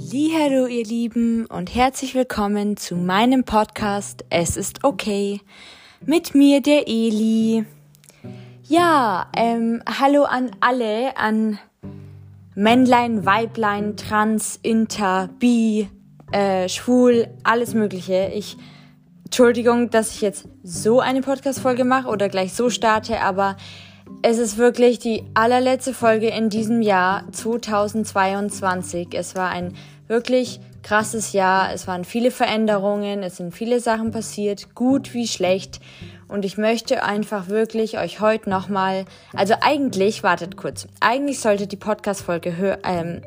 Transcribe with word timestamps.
Hallo 0.00 0.66
ihr 0.66 0.84
Lieben 0.84 1.46
und 1.46 1.74
herzlich 1.74 2.14
willkommen 2.14 2.76
zu 2.76 2.94
meinem 2.94 3.42
Podcast 3.42 4.24
Es 4.30 4.56
ist 4.56 4.84
okay 4.84 5.40
mit 6.06 6.36
mir 6.36 6.62
der 6.62 6.86
Eli. 6.86 7.64
Ja, 8.68 9.26
ähm, 9.36 9.82
hallo 9.86 10.22
an 10.22 10.52
alle, 10.60 11.16
an 11.16 11.58
Männlein, 12.54 13.26
Weiblein, 13.26 13.96
Trans, 13.96 14.60
Inter, 14.62 15.30
Bi, 15.40 15.88
äh, 16.30 16.68
Schwul, 16.68 17.26
alles 17.42 17.74
Mögliche. 17.74 18.30
Ich 18.32 18.56
Entschuldigung, 19.24 19.90
dass 19.90 20.14
ich 20.14 20.20
jetzt 20.20 20.48
so 20.62 21.00
eine 21.00 21.22
Podcast-Folge 21.22 21.84
mache 21.84 22.08
oder 22.08 22.28
gleich 22.28 22.54
so 22.54 22.70
starte, 22.70 23.20
aber 23.20 23.56
es 24.22 24.38
ist 24.38 24.58
wirklich 24.58 24.98
die 24.98 25.24
allerletzte 25.34 25.94
Folge 25.94 26.28
in 26.28 26.48
diesem 26.50 26.82
Jahr 26.82 27.24
2022. 27.32 29.08
Es 29.12 29.36
war 29.36 29.50
ein 29.50 29.74
wirklich 30.08 30.60
krasses 30.82 31.32
Jahr. 31.32 31.72
Es 31.72 31.86
waren 31.86 32.04
viele 32.04 32.30
Veränderungen. 32.30 33.22
Es 33.22 33.36
sind 33.36 33.54
viele 33.54 33.80
Sachen 33.80 34.10
passiert, 34.10 34.74
gut 34.74 35.14
wie 35.14 35.28
schlecht. 35.28 35.80
Und 36.26 36.44
ich 36.44 36.58
möchte 36.58 37.04
einfach 37.04 37.48
wirklich 37.48 37.98
euch 37.98 38.20
heute 38.20 38.50
nochmal, 38.50 39.04
also 39.34 39.54
eigentlich, 39.60 40.22
wartet 40.22 40.56
kurz, 40.56 40.88
eigentlich 41.00 41.40
sollte 41.40 41.66
die 41.66 41.76
Podcast-Folge 41.76 42.78
ähm, 42.84 43.22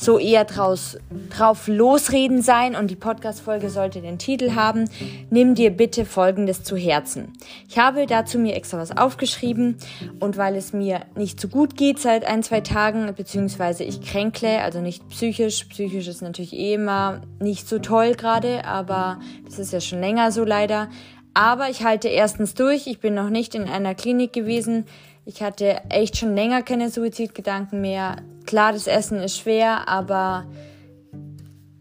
so 0.00 0.18
eher 0.18 0.46
draus, 0.46 0.96
drauf 1.28 1.68
losreden 1.68 2.40
sein. 2.40 2.74
Und 2.74 2.90
die 2.90 2.96
Podcast-Folge 2.96 3.68
sollte 3.68 4.00
den 4.00 4.18
Titel 4.18 4.54
haben, 4.54 4.88
nimm 5.28 5.54
dir 5.54 5.70
bitte 5.70 6.06
Folgendes 6.06 6.62
zu 6.62 6.74
Herzen. 6.74 7.34
Ich 7.68 7.78
habe 7.78 8.06
dazu 8.06 8.38
mir 8.38 8.54
extra 8.54 8.78
was 8.78 8.96
aufgeschrieben. 8.96 9.76
Und 10.18 10.38
weil 10.38 10.56
es 10.56 10.72
mir 10.72 11.02
nicht 11.16 11.38
so 11.38 11.48
gut 11.48 11.76
geht 11.76 11.98
seit 11.98 12.24
ein, 12.24 12.42
zwei 12.42 12.62
Tagen, 12.62 13.12
beziehungsweise 13.14 13.84
ich 13.84 14.00
kränkle, 14.00 14.62
also 14.62 14.80
nicht 14.80 15.06
psychisch, 15.10 15.64
psychisch 15.64 16.08
ist 16.08 16.22
natürlich 16.22 16.54
eh 16.54 16.74
immer 16.74 17.20
nicht 17.38 17.68
so 17.68 17.78
toll 17.78 18.14
gerade, 18.14 18.64
aber 18.64 19.20
das 19.44 19.58
ist 19.58 19.72
ja 19.72 19.80
schon 19.80 20.00
länger 20.00 20.32
so 20.32 20.44
leider. 20.44 20.88
Aber 21.34 21.68
ich 21.68 21.84
halte 21.84 22.08
erstens 22.08 22.54
durch, 22.54 22.86
ich 22.86 23.00
bin 23.00 23.14
noch 23.14 23.30
nicht 23.30 23.54
in 23.54 23.68
einer 23.68 23.94
Klinik 23.94 24.32
gewesen, 24.32 24.86
ich 25.24 25.42
hatte 25.42 25.82
echt 25.88 26.16
schon 26.16 26.34
länger 26.34 26.62
keine 26.62 26.90
Suizidgedanken 26.90 27.80
mehr. 27.80 28.16
Klar, 28.46 28.72
das 28.72 28.86
Essen 28.86 29.20
ist 29.20 29.38
schwer, 29.38 29.88
aber 29.88 30.46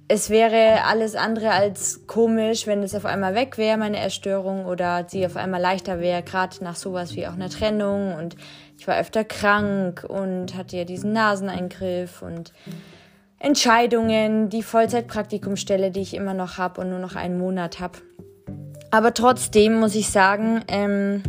es 0.08 0.30
wäre 0.30 0.84
alles 0.86 1.16
andere 1.16 1.52
als 1.52 2.08
komisch, 2.08 2.66
wenn 2.66 2.82
es 2.82 2.96
auf 2.96 3.06
einmal 3.06 3.36
weg 3.36 3.58
wäre, 3.58 3.78
meine 3.78 4.00
Erstörung, 4.00 4.66
oder 4.66 5.06
sie 5.08 5.26
auf 5.26 5.36
einmal 5.36 5.62
leichter 5.62 6.00
wäre, 6.00 6.24
gerade 6.24 6.64
nach 6.64 6.76
sowas 6.76 7.16
wie 7.16 7.28
auch 7.28 7.34
einer 7.34 7.50
Trennung. 7.50 8.16
Und 8.16 8.36
ich 8.78 8.88
war 8.88 9.00
öfter 9.00 9.24
krank 9.24 10.04
und 10.08 10.56
hatte 10.56 10.78
ja 10.78 10.84
diesen 10.84 11.14
Naseneingriff 11.14 12.22
und 12.24 12.54
Entscheidungen, 13.38 14.50
die 14.50 14.64
Vollzeitpraktikumstelle, 14.64 15.92
die 15.92 16.02
ich 16.02 16.16
immer 16.16 16.34
noch 16.34 16.58
habe 16.58 16.82
und 16.82 16.90
nur 16.90 17.00
noch 17.00 17.16
einen 17.16 17.38
Monat 17.38 17.80
habe. 17.80 18.00
Aber 18.92 19.14
trotzdem 19.14 19.80
muss 19.80 19.94
ich 19.94 20.10
sagen, 20.10 20.64
ähm, 20.68 21.22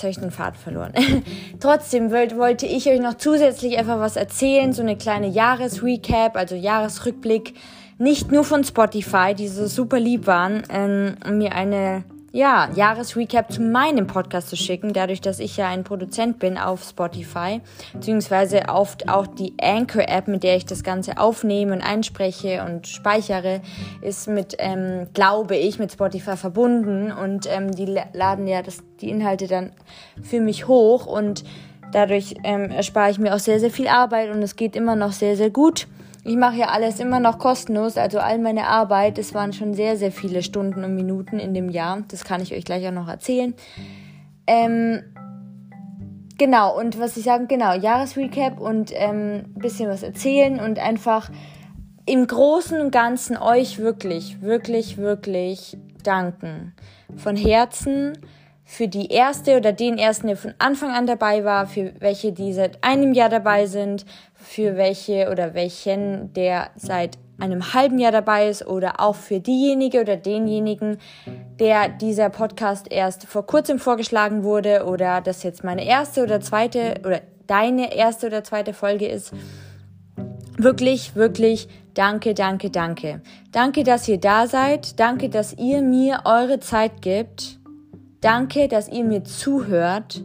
Jetzt 0.00 0.04
habe 0.04 0.10
ich 0.12 0.18
den 0.18 0.30
Faden 0.30 0.58
verloren. 0.58 0.92
Trotzdem 1.60 2.10
wollte 2.10 2.64
ich 2.64 2.88
euch 2.88 3.00
noch 3.00 3.18
zusätzlich 3.18 3.76
einfach 3.76 3.98
was 4.00 4.16
erzählen, 4.16 4.72
so 4.72 4.80
eine 4.80 4.96
kleine 4.96 5.28
Jahresrecap, 5.28 6.36
also 6.36 6.54
Jahresrückblick. 6.54 7.54
Nicht 7.98 8.32
nur 8.32 8.44
von 8.44 8.64
Spotify, 8.64 9.34
die 9.34 9.48
so 9.48 9.66
super 9.66 10.00
lieb 10.00 10.26
waren, 10.26 10.62
ähm, 10.70 11.16
mir 11.36 11.54
eine 11.54 12.04
ja, 12.32 12.70
Jahresrecap 12.74 13.52
zu 13.52 13.60
meinem 13.60 14.06
Podcast 14.06 14.48
zu 14.48 14.56
schicken, 14.56 14.92
dadurch, 14.92 15.20
dass 15.20 15.40
ich 15.40 15.56
ja 15.56 15.68
ein 15.68 15.82
Produzent 15.82 16.38
bin 16.38 16.58
auf 16.58 16.84
Spotify, 16.84 17.60
beziehungsweise 17.92 18.68
auf 18.68 18.96
auch 19.08 19.26
die 19.26 19.54
Anchor-App, 19.60 20.28
mit 20.28 20.44
der 20.44 20.56
ich 20.56 20.64
das 20.64 20.84
Ganze 20.84 21.18
aufnehme 21.18 21.72
und 21.72 21.82
einspreche 21.82 22.64
und 22.64 22.86
speichere, 22.86 23.60
ist 24.00 24.28
mit, 24.28 24.54
ähm, 24.58 25.08
glaube 25.12 25.56
ich, 25.56 25.78
mit 25.78 25.92
Spotify 25.92 26.36
verbunden 26.36 27.10
und 27.10 27.48
ähm, 27.50 27.72
die 27.72 27.86
laden 28.12 28.46
ja 28.46 28.62
das, 28.62 28.78
die 29.00 29.10
Inhalte 29.10 29.48
dann 29.48 29.72
für 30.22 30.40
mich 30.40 30.68
hoch 30.68 31.06
und 31.06 31.42
dadurch 31.92 32.36
ähm, 32.44 32.70
erspare 32.70 33.10
ich 33.10 33.18
mir 33.18 33.34
auch 33.34 33.40
sehr, 33.40 33.58
sehr 33.58 33.70
viel 33.70 33.88
Arbeit 33.88 34.30
und 34.30 34.42
es 34.42 34.54
geht 34.54 34.76
immer 34.76 34.94
noch 34.94 35.12
sehr, 35.12 35.36
sehr 35.36 35.50
gut. 35.50 35.88
Ich 36.22 36.36
mache 36.36 36.56
ja 36.56 36.66
alles 36.66 37.00
immer 37.00 37.18
noch 37.18 37.38
kostenlos, 37.38 37.96
also 37.96 38.18
all 38.18 38.38
meine 38.38 38.66
Arbeit, 38.66 39.16
das 39.16 39.32
waren 39.32 39.52
schon 39.52 39.72
sehr, 39.72 39.96
sehr 39.96 40.12
viele 40.12 40.42
Stunden 40.42 40.84
und 40.84 40.94
Minuten 40.94 41.38
in 41.38 41.54
dem 41.54 41.70
Jahr. 41.70 42.02
Das 42.08 42.24
kann 42.24 42.42
ich 42.42 42.54
euch 42.54 42.64
gleich 42.64 42.86
auch 42.86 42.92
noch 42.92 43.08
erzählen. 43.08 43.54
Ähm, 44.46 45.02
genau, 46.36 46.78
und 46.78 46.98
was 46.98 47.16
ich 47.16 47.24
sagen, 47.24 47.48
genau, 47.48 47.72
Jahresrecap 47.72 48.60
und 48.60 48.94
ein 48.94 49.44
ähm, 49.46 49.54
bisschen 49.54 49.88
was 49.88 50.02
erzählen 50.02 50.60
und 50.60 50.78
einfach 50.78 51.30
im 52.04 52.26
Großen 52.26 52.80
und 52.80 52.90
Ganzen 52.90 53.38
euch 53.38 53.78
wirklich, 53.78 54.42
wirklich, 54.42 54.98
wirklich 54.98 55.78
danken. 56.02 56.74
Von 57.16 57.36
Herzen 57.36 58.18
für 58.70 58.86
die 58.86 59.08
erste 59.08 59.56
oder 59.56 59.72
den 59.72 59.98
ersten, 59.98 60.28
der 60.28 60.36
von 60.36 60.54
Anfang 60.58 60.92
an 60.92 61.04
dabei 61.04 61.44
war, 61.44 61.66
für 61.66 61.92
welche, 61.98 62.30
die 62.30 62.52
seit 62.52 62.84
einem 62.84 63.14
Jahr 63.14 63.28
dabei 63.28 63.66
sind, 63.66 64.06
für 64.32 64.76
welche 64.76 65.28
oder 65.28 65.54
welchen, 65.54 66.32
der 66.34 66.70
seit 66.76 67.18
einem 67.40 67.74
halben 67.74 67.98
Jahr 67.98 68.12
dabei 68.12 68.48
ist 68.48 68.64
oder 68.64 69.00
auch 69.00 69.16
für 69.16 69.40
diejenige 69.40 70.00
oder 70.00 70.16
denjenigen, 70.16 70.98
der 71.58 71.88
dieser 71.88 72.30
Podcast 72.30 72.86
erst 72.92 73.26
vor 73.26 73.44
kurzem 73.44 73.80
vorgeschlagen 73.80 74.44
wurde 74.44 74.86
oder 74.86 75.20
das 75.20 75.42
jetzt 75.42 75.64
meine 75.64 75.84
erste 75.84 76.22
oder 76.22 76.40
zweite 76.40 76.94
oder 77.04 77.22
deine 77.48 77.92
erste 77.96 78.28
oder 78.28 78.44
zweite 78.44 78.72
Folge 78.72 79.08
ist. 79.08 79.32
Wirklich, 80.56 81.16
wirklich 81.16 81.68
danke, 81.94 82.34
danke, 82.34 82.70
danke. 82.70 83.20
Danke, 83.50 83.82
dass 83.82 84.06
ihr 84.06 84.20
da 84.20 84.46
seid. 84.46 85.00
Danke, 85.00 85.28
dass 85.28 85.54
ihr 85.54 85.82
mir 85.82 86.20
eure 86.24 86.60
Zeit 86.60 87.02
gibt 87.02 87.59
Danke, 88.20 88.68
dass 88.68 88.88
ihr 88.88 89.04
mir 89.04 89.24
zuhört. 89.24 90.22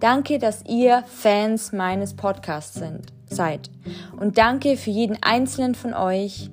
Danke, 0.00 0.38
dass 0.38 0.64
ihr 0.66 1.04
Fans 1.06 1.72
meines 1.72 2.14
Podcasts 2.14 2.74
sind, 2.74 3.12
seid. 3.30 3.70
Und 4.18 4.36
danke 4.36 4.76
für 4.76 4.90
jeden 4.90 5.16
einzelnen 5.22 5.76
von 5.76 5.94
euch, 5.94 6.50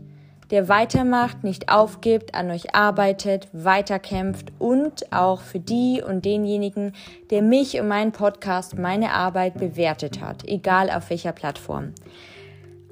der 0.52 0.70
weitermacht, 0.70 1.44
nicht 1.44 1.70
aufgibt, 1.70 2.36
an 2.36 2.52
euch 2.52 2.76
arbeitet, 2.76 3.48
weiterkämpft 3.54 4.54
und 4.60 5.12
auch 5.12 5.42
für 5.42 5.60
die 5.60 6.04
und 6.08 6.26
denjenigen, 6.26 6.94
der 7.32 7.42
mich 7.42 7.80
und 7.80 7.88
meinen 7.88 8.12
Podcast, 8.12 8.78
meine 8.78 9.14
Arbeit 9.14 9.56
bewertet 9.56 10.22
hat, 10.22 10.48
egal 10.48 10.92
auf 10.92 11.10
welcher 11.10 11.32
Plattform. 11.32 11.94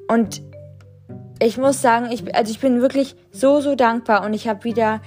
Und 0.07 0.41
ich 1.39 1.57
muss 1.57 1.81
sagen, 1.81 2.09
ich, 2.11 2.35
also 2.35 2.51
ich 2.51 2.59
bin 2.59 2.81
wirklich 2.81 3.15
so, 3.31 3.61
so 3.61 3.75
dankbar 3.75 4.25
und 4.25 4.33
ich 4.33 4.47
habe 4.47 4.63
wieder 4.63 5.01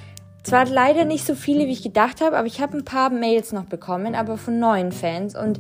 zwar 0.45 0.67
leider 0.67 1.07
nicht 1.07 1.25
so 1.27 1.35
viele, 1.35 1.67
wie 1.67 1.73
ich 1.73 1.83
gedacht 1.83 2.21
habe, 2.21 2.37
aber 2.37 2.47
ich 2.47 2.61
habe 2.61 2.77
ein 2.77 2.85
paar 2.85 3.09
Mails 3.09 3.53
noch 3.53 3.65
bekommen, 3.65 4.15
aber 4.15 4.37
von 4.37 4.59
neuen 4.59 4.93
Fans. 4.93 5.35
Und 5.35 5.59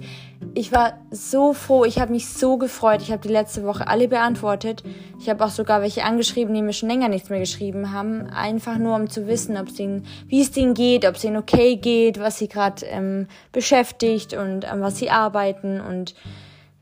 ich 0.55 0.72
war 0.72 0.99
so 1.11 1.55
froh, 1.55 1.87
ich 1.87 1.99
habe 1.99 2.12
mich 2.12 2.28
so 2.28 2.59
gefreut. 2.59 3.00
Ich 3.00 3.11
habe 3.11 3.22
die 3.22 3.33
letzte 3.33 3.65
Woche 3.65 3.89
alle 3.89 4.09
beantwortet. 4.09 4.84
Ich 5.19 5.31
habe 5.31 5.43
auch 5.43 5.49
sogar 5.49 5.81
welche 5.81 6.05
angeschrieben, 6.05 6.55
die 6.55 6.61
mir 6.61 6.75
schon 6.75 6.91
länger 6.91 7.09
nichts 7.09 7.31
mehr 7.31 7.41
geschrieben 7.41 7.93
haben. 7.93 8.27
Einfach 8.27 8.77
nur, 8.77 8.95
um 8.95 9.09
zu 9.09 9.27
wissen, 9.27 9.56
ob 9.56 9.69
es 9.69 9.81
ihnen, 9.81 10.05
wie 10.28 10.43
es 10.43 10.50
denen 10.50 10.75
geht, 10.75 11.06
ob 11.06 11.16
es 11.16 11.25
ihnen 11.25 11.39
okay 11.39 11.77
geht, 11.77 12.21
was 12.21 12.39
sie 12.39 12.49
gerade 12.49 12.84
ähm, 12.84 13.27
beschäftigt 13.53 14.34
und 14.34 14.66
an 14.66 14.83
was 14.83 14.99
sie 14.99 15.09
arbeiten. 15.09 15.81
Und 15.81 16.15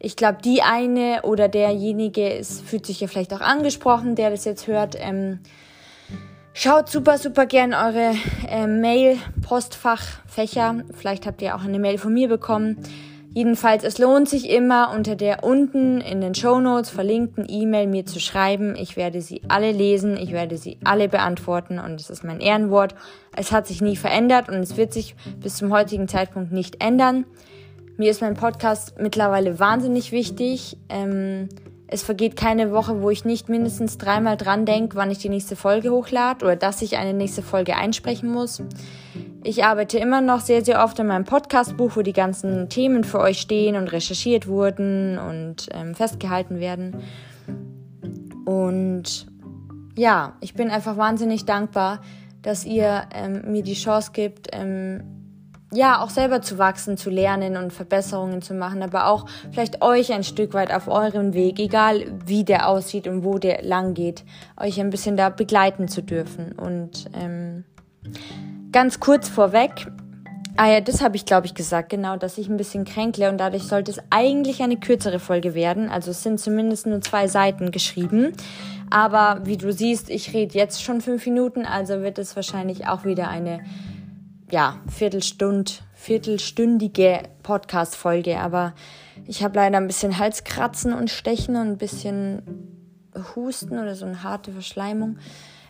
ich 0.00 0.16
glaube, 0.16 0.38
die 0.44 0.62
eine 0.62 1.20
oder 1.22 1.46
derjenige 1.46 2.28
ist, 2.30 2.62
fühlt 2.62 2.84
sich 2.84 3.00
ja 3.00 3.06
vielleicht 3.06 3.32
auch 3.32 3.40
angesprochen, 3.40 4.16
der 4.16 4.30
das 4.30 4.44
jetzt 4.44 4.66
hört. 4.66 4.96
Ähm, 4.98 5.38
Schaut 6.54 6.90
super, 6.90 7.16
super 7.16 7.46
gern 7.46 7.72
eure 7.72 8.14
äh, 8.46 8.66
Mail-Postfachfächer. 8.66 10.82
Vielleicht 10.92 11.26
habt 11.26 11.40
ihr 11.40 11.56
auch 11.56 11.64
eine 11.64 11.78
Mail 11.78 11.96
von 11.96 12.12
mir 12.12 12.28
bekommen. 12.28 12.76
Jedenfalls, 13.34 13.84
es 13.84 13.96
lohnt 13.96 14.28
sich 14.28 14.50
immer, 14.50 14.92
unter 14.94 15.16
der 15.16 15.42
unten 15.42 16.02
in 16.02 16.20
den 16.20 16.34
Show 16.34 16.60
Notes 16.60 16.90
verlinkten 16.90 17.46
E-Mail 17.48 17.86
mir 17.86 18.04
zu 18.04 18.20
schreiben. 18.20 18.76
Ich 18.76 18.98
werde 18.98 19.22
sie 19.22 19.40
alle 19.48 19.72
lesen, 19.72 20.18
ich 20.18 20.32
werde 20.32 20.58
sie 20.58 20.76
alle 20.84 21.08
beantworten 21.08 21.78
und 21.78 21.98
es 21.98 22.10
ist 22.10 22.24
mein 22.24 22.40
Ehrenwort. 22.40 22.94
Es 23.34 23.50
hat 23.50 23.66
sich 23.66 23.80
nie 23.80 23.96
verändert 23.96 24.50
und 24.50 24.56
es 24.56 24.76
wird 24.76 24.92
sich 24.92 25.16
bis 25.40 25.56
zum 25.56 25.72
heutigen 25.72 26.08
Zeitpunkt 26.08 26.52
nicht 26.52 26.84
ändern. 26.84 27.24
Mir 27.96 28.10
ist 28.10 28.20
mein 28.20 28.34
Podcast 28.34 28.98
mittlerweile 28.98 29.58
wahnsinnig 29.58 30.12
wichtig. 30.12 30.76
Ähm, 30.90 31.48
es 31.92 32.02
vergeht 32.02 32.36
keine 32.36 32.72
Woche, 32.72 33.02
wo 33.02 33.10
ich 33.10 33.24
nicht 33.24 33.48
mindestens 33.48 33.98
dreimal 33.98 34.36
dran 34.36 34.64
denke, 34.64 34.96
wann 34.96 35.10
ich 35.10 35.18
die 35.18 35.28
nächste 35.28 35.56
Folge 35.56 35.90
hochlade 35.90 36.44
oder 36.44 36.56
dass 36.56 36.80
ich 36.80 36.96
eine 36.96 37.12
nächste 37.12 37.42
Folge 37.42 37.76
einsprechen 37.76 38.30
muss. 38.30 38.62
Ich 39.44 39.64
arbeite 39.64 39.98
immer 39.98 40.20
noch 40.20 40.40
sehr, 40.40 40.64
sehr 40.64 40.82
oft 40.82 40.98
an 41.00 41.08
meinem 41.08 41.24
Podcastbuch, 41.24 41.96
wo 41.96 42.02
die 42.02 42.12
ganzen 42.12 42.68
Themen 42.68 43.04
für 43.04 43.18
euch 43.18 43.40
stehen 43.40 43.76
und 43.76 43.92
recherchiert 43.92 44.46
wurden 44.46 45.18
und 45.18 45.68
ähm, 45.72 45.94
festgehalten 45.94 46.60
werden. 46.60 47.02
Und 48.46 49.26
ja, 49.96 50.36
ich 50.40 50.54
bin 50.54 50.70
einfach 50.70 50.96
wahnsinnig 50.96 51.44
dankbar, 51.44 52.00
dass 52.40 52.64
ihr 52.64 53.02
ähm, 53.14 53.52
mir 53.52 53.62
die 53.62 53.74
Chance 53.74 54.12
gibt, 54.14 54.48
ähm, 54.52 55.21
ja, 55.72 56.02
auch 56.02 56.10
selber 56.10 56.42
zu 56.42 56.58
wachsen, 56.58 56.96
zu 56.96 57.10
lernen 57.10 57.56
und 57.56 57.72
Verbesserungen 57.72 58.42
zu 58.42 58.54
machen, 58.54 58.82
aber 58.82 59.06
auch 59.06 59.26
vielleicht 59.50 59.82
euch 59.82 60.12
ein 60.12 60.24
Stück 60.24 60.54
weit 60.54 60.72
auf 60.72 60.86
eurem 60.86 61.32
Weg, 61.32 61.58
egal 61.58 62.04
wie 62.26 62.44
der 62.44 62.68
aussieht 62.68 63.08
und 63.08 63.24
wo 63.24 63.38
der 63.38 63.62
lang 63.62 63.94
geht, 63.94 64.24
euch 64.58 64.80
ein 64.80 64.90
bisschen 64.90 65.16
da 65.16 65.30
begleiten 65.30 65.88
zu 65.88 66.02
dürfen. 66.02 66.52
Und 66.52 67.06
ähm, 67.14 67.64
ganz 68.70 69.00
kurz 69.00 69.28
vorweg, 69.28 69.86
ah 70.56 70.68
ja, 70.68 70.80
das 70.80 71.00
habe 71.00 71.16
ich 71.16 71.24
glaube 71.24 71.46
ich 71.46 71.54
gesagt, 71.54 71.88
genau, 71.88 72.16
dass 72.16 72.36
ich 72.36 72.48
ein 72.48 72.58
bisschen 72.58 72.84
kränkle 72.84 73.30
und 73.30 73.38
dadurch 73.38 73.62
sollte 73.62 73.90
es 73.90 74.00
eigentlich 74.10 74.62
eine 74.62 74.76
kürzere 74.76 75.18
Folge 75.18 75.54
werden. 75.54 75.88
Also 75.88 76.10
es 76.10 76.22
sind 76.22 76.38
zumindest 76.38 76.86
nur 76.86 77.00
zwei 77.00 77.28
Seiten 77.28 77.70
geschrieben. 77.70 78.32
Aber 78.90 79.40
wie 79.44 79.56
du 79.56 79.72
siehst, 79.72 80.10
ich 80.10 80.34
rede 80.34 80.58
jetzt 80.58 80.82
schon 80.82 81.00
fünf 81.00 81.24
Minuten, 81.24 81.64
also 81.64 82.02
wird 82.02 82.18
es 82.18 82.36
wahrscheinlich 82.36 82.86
auch 82.88 83.06
wieder 83.06 83.28
eine 83.28 83.60
ja, 84.52 84.76
Viertelstund, 84.86 85.82
viertelstündige 85.94 87.20
Podcast-Folge, 87.42 88.38
aber 88.38 88.74
ich 89.26 89.42
habe 89.42 89.56
leider 89.56 89.78
ein 89.78 89.86
bisschen 89.86 90.18
Halskratzen 90.18 90.92
und 90.92 91.08
Stechen 91.08 91.56
und 91.56 91.68
ein 91.68 91.78
bisschen 91.78 92.42
Husten 93.34 93.78
oder 93.78 93.94
so 93.94 94.04
eine 94.04 94.22
harte 94.22 94.52
Verschleimung. 94.52 95.16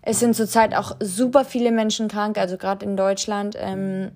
Es 0.02 0.18
sind 0.18 0.34
zurzeit 0.34 0.74
auch 0.74 0.96
super 1.00 1.44
viele 1.44 1.70
Menschen 1.70 2.08
krank, 2.08 2.38
also 2.38 2.56
gerade 2.56 2.84
in 2.84 2.96
Deutschland. 2.96 3.54
Ähm, 3.56 4.10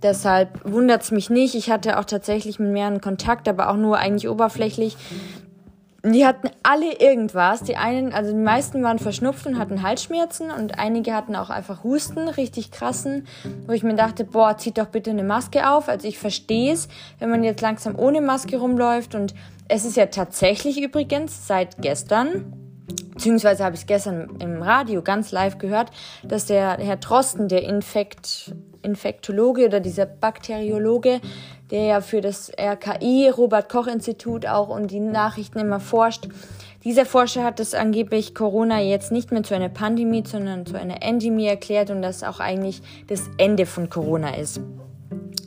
deshalb 0.00 0.60
wundert 0.64 1.02
es 1.02 1.10
mich 1.10 1.28
nicht. 1.28 1.56
Ich 1.56 1.68
hatte 1.68 1.98
auch 1.98 2.04
tatsächlich 2.04 2.60
mit 2.60 2.70
mehreren 2.70 3.00
Kontakt, 3.00 3.48
aber 3.48 3.68
auch 3.68 3.76
nur 3.76 3.98
eigentlich 3.98 4.28
oberflächlich. 4.28 4.96
Die 6.04 6.26
hatten 6.26 6.50
alle 6.64 6.98
irgendwas. 7.00 7.62
Die 7.62 7.76
einen, 7.76 8.12
also 8.12 8.32
die 8.32 8.38
meisten 8.38 8.82
waren 8.82 8.98
verschnupft 8.98 9.46
und 9.46 9.56
hatten 9.56 9.82
Halsschmerzen 9.82 10.50
und 10.50 10.78
einige 10.78 11.14
hatten 11.14 11.36
auch 11.36 11.48
einfach 11.48 11.84
Husten, 11.84 12.28
richtig 12.28 12.72
krassen, 12.72 13.26
wo 13.66 13.72
ich 13.72 13.84
mir 13.84 13.94
dachte, 13.94 14.24
boah, 14.24 14.58
zieht 14.58 14.78
doch 14.78 14.88
bitte 14.88 15.10
eine 15.10 15.22
Maske 15.22 15.70
auf. 15.70 15.88
Also 15.88 16.08
ich 16.08 16.18
verstehe 16.18 16.72
es, 16.72 16.88
wenn 17.20 17.30
man 17.30 17.44
jetzt 17.44 17.60
langsam 17.60 17.96
ohne 17.96 18.20
Maske 18.20 18.56
rumläuft 18.56 19.14
und 19.14 19.32
es 19.68 19.84
ist 19.84 19.96
ja 19.96 20.06
tatsächlich 20.06 20.82
übrigens 20.82 21.46
seit 21.46 21.80
gestern, 21.80 22.52
beziehungsweise 23.12 23.64
habe 23.64 23.76
ich 23.76 23.82
es 23.82 23.86
gestern 23.86 24.36
im 24.40 24.60
Radio 24.60 25.02
ganz 25.02 25.30
live 25.30 25.58
gehört, 25.58 25.92
dass 26.24 26.46
der 26.46 26.78
Herr 26.78 26.96
Drosten, 26.96 27.46
der 27.46 27.62
Infekt, 27.62 28.52
Infektologe 28.82 29.66
oder 29.66 29.78
dieser 29.78 30.06
Bakteriologe, 30.06 31.20
der 31.72 31.84
ja 31.84 32.00
für 32.02 32.20
das 32.20 32.52
RKI, 32.56 33.30
Robert 33.30 33.68
Koch 33.68 33.86
Institut 33.86 34.46
auch 34.46 34.68
und 34.68 34.90
die 34.90 35.00
Nachrichten 35.00 35.58
immer 35.58 35.80
forscht. 35.80 36.28
Dieser 36.84 37.06
Forscher 37.06 37.44
hat 37.44 37.58
das 37.60 37.74
angeblich 37.74 38.34
Corona 38.34 38.80
jetzt 38.80 39.10
nicht 39.10 39.32
mehr 39.32 39.42
zu 39.42 39.54
einer 39.54 39.70
Pandemie, 39.70 40.22
sondern 40.26 40.66
zu 40.66 40.78
einer 40.78 41.02
Endemie 41.02 41.46
erklärt 41.46 41.90
und 41.90 42.02
das 42.02 42.22
auch 42.22 42.40
eigentlich 42.40 42.82
das 43.06 43.22
Ende 43.38 43.66
von 43.66 43.88
Corona 43.88 44.36
ist. 44.36 44.60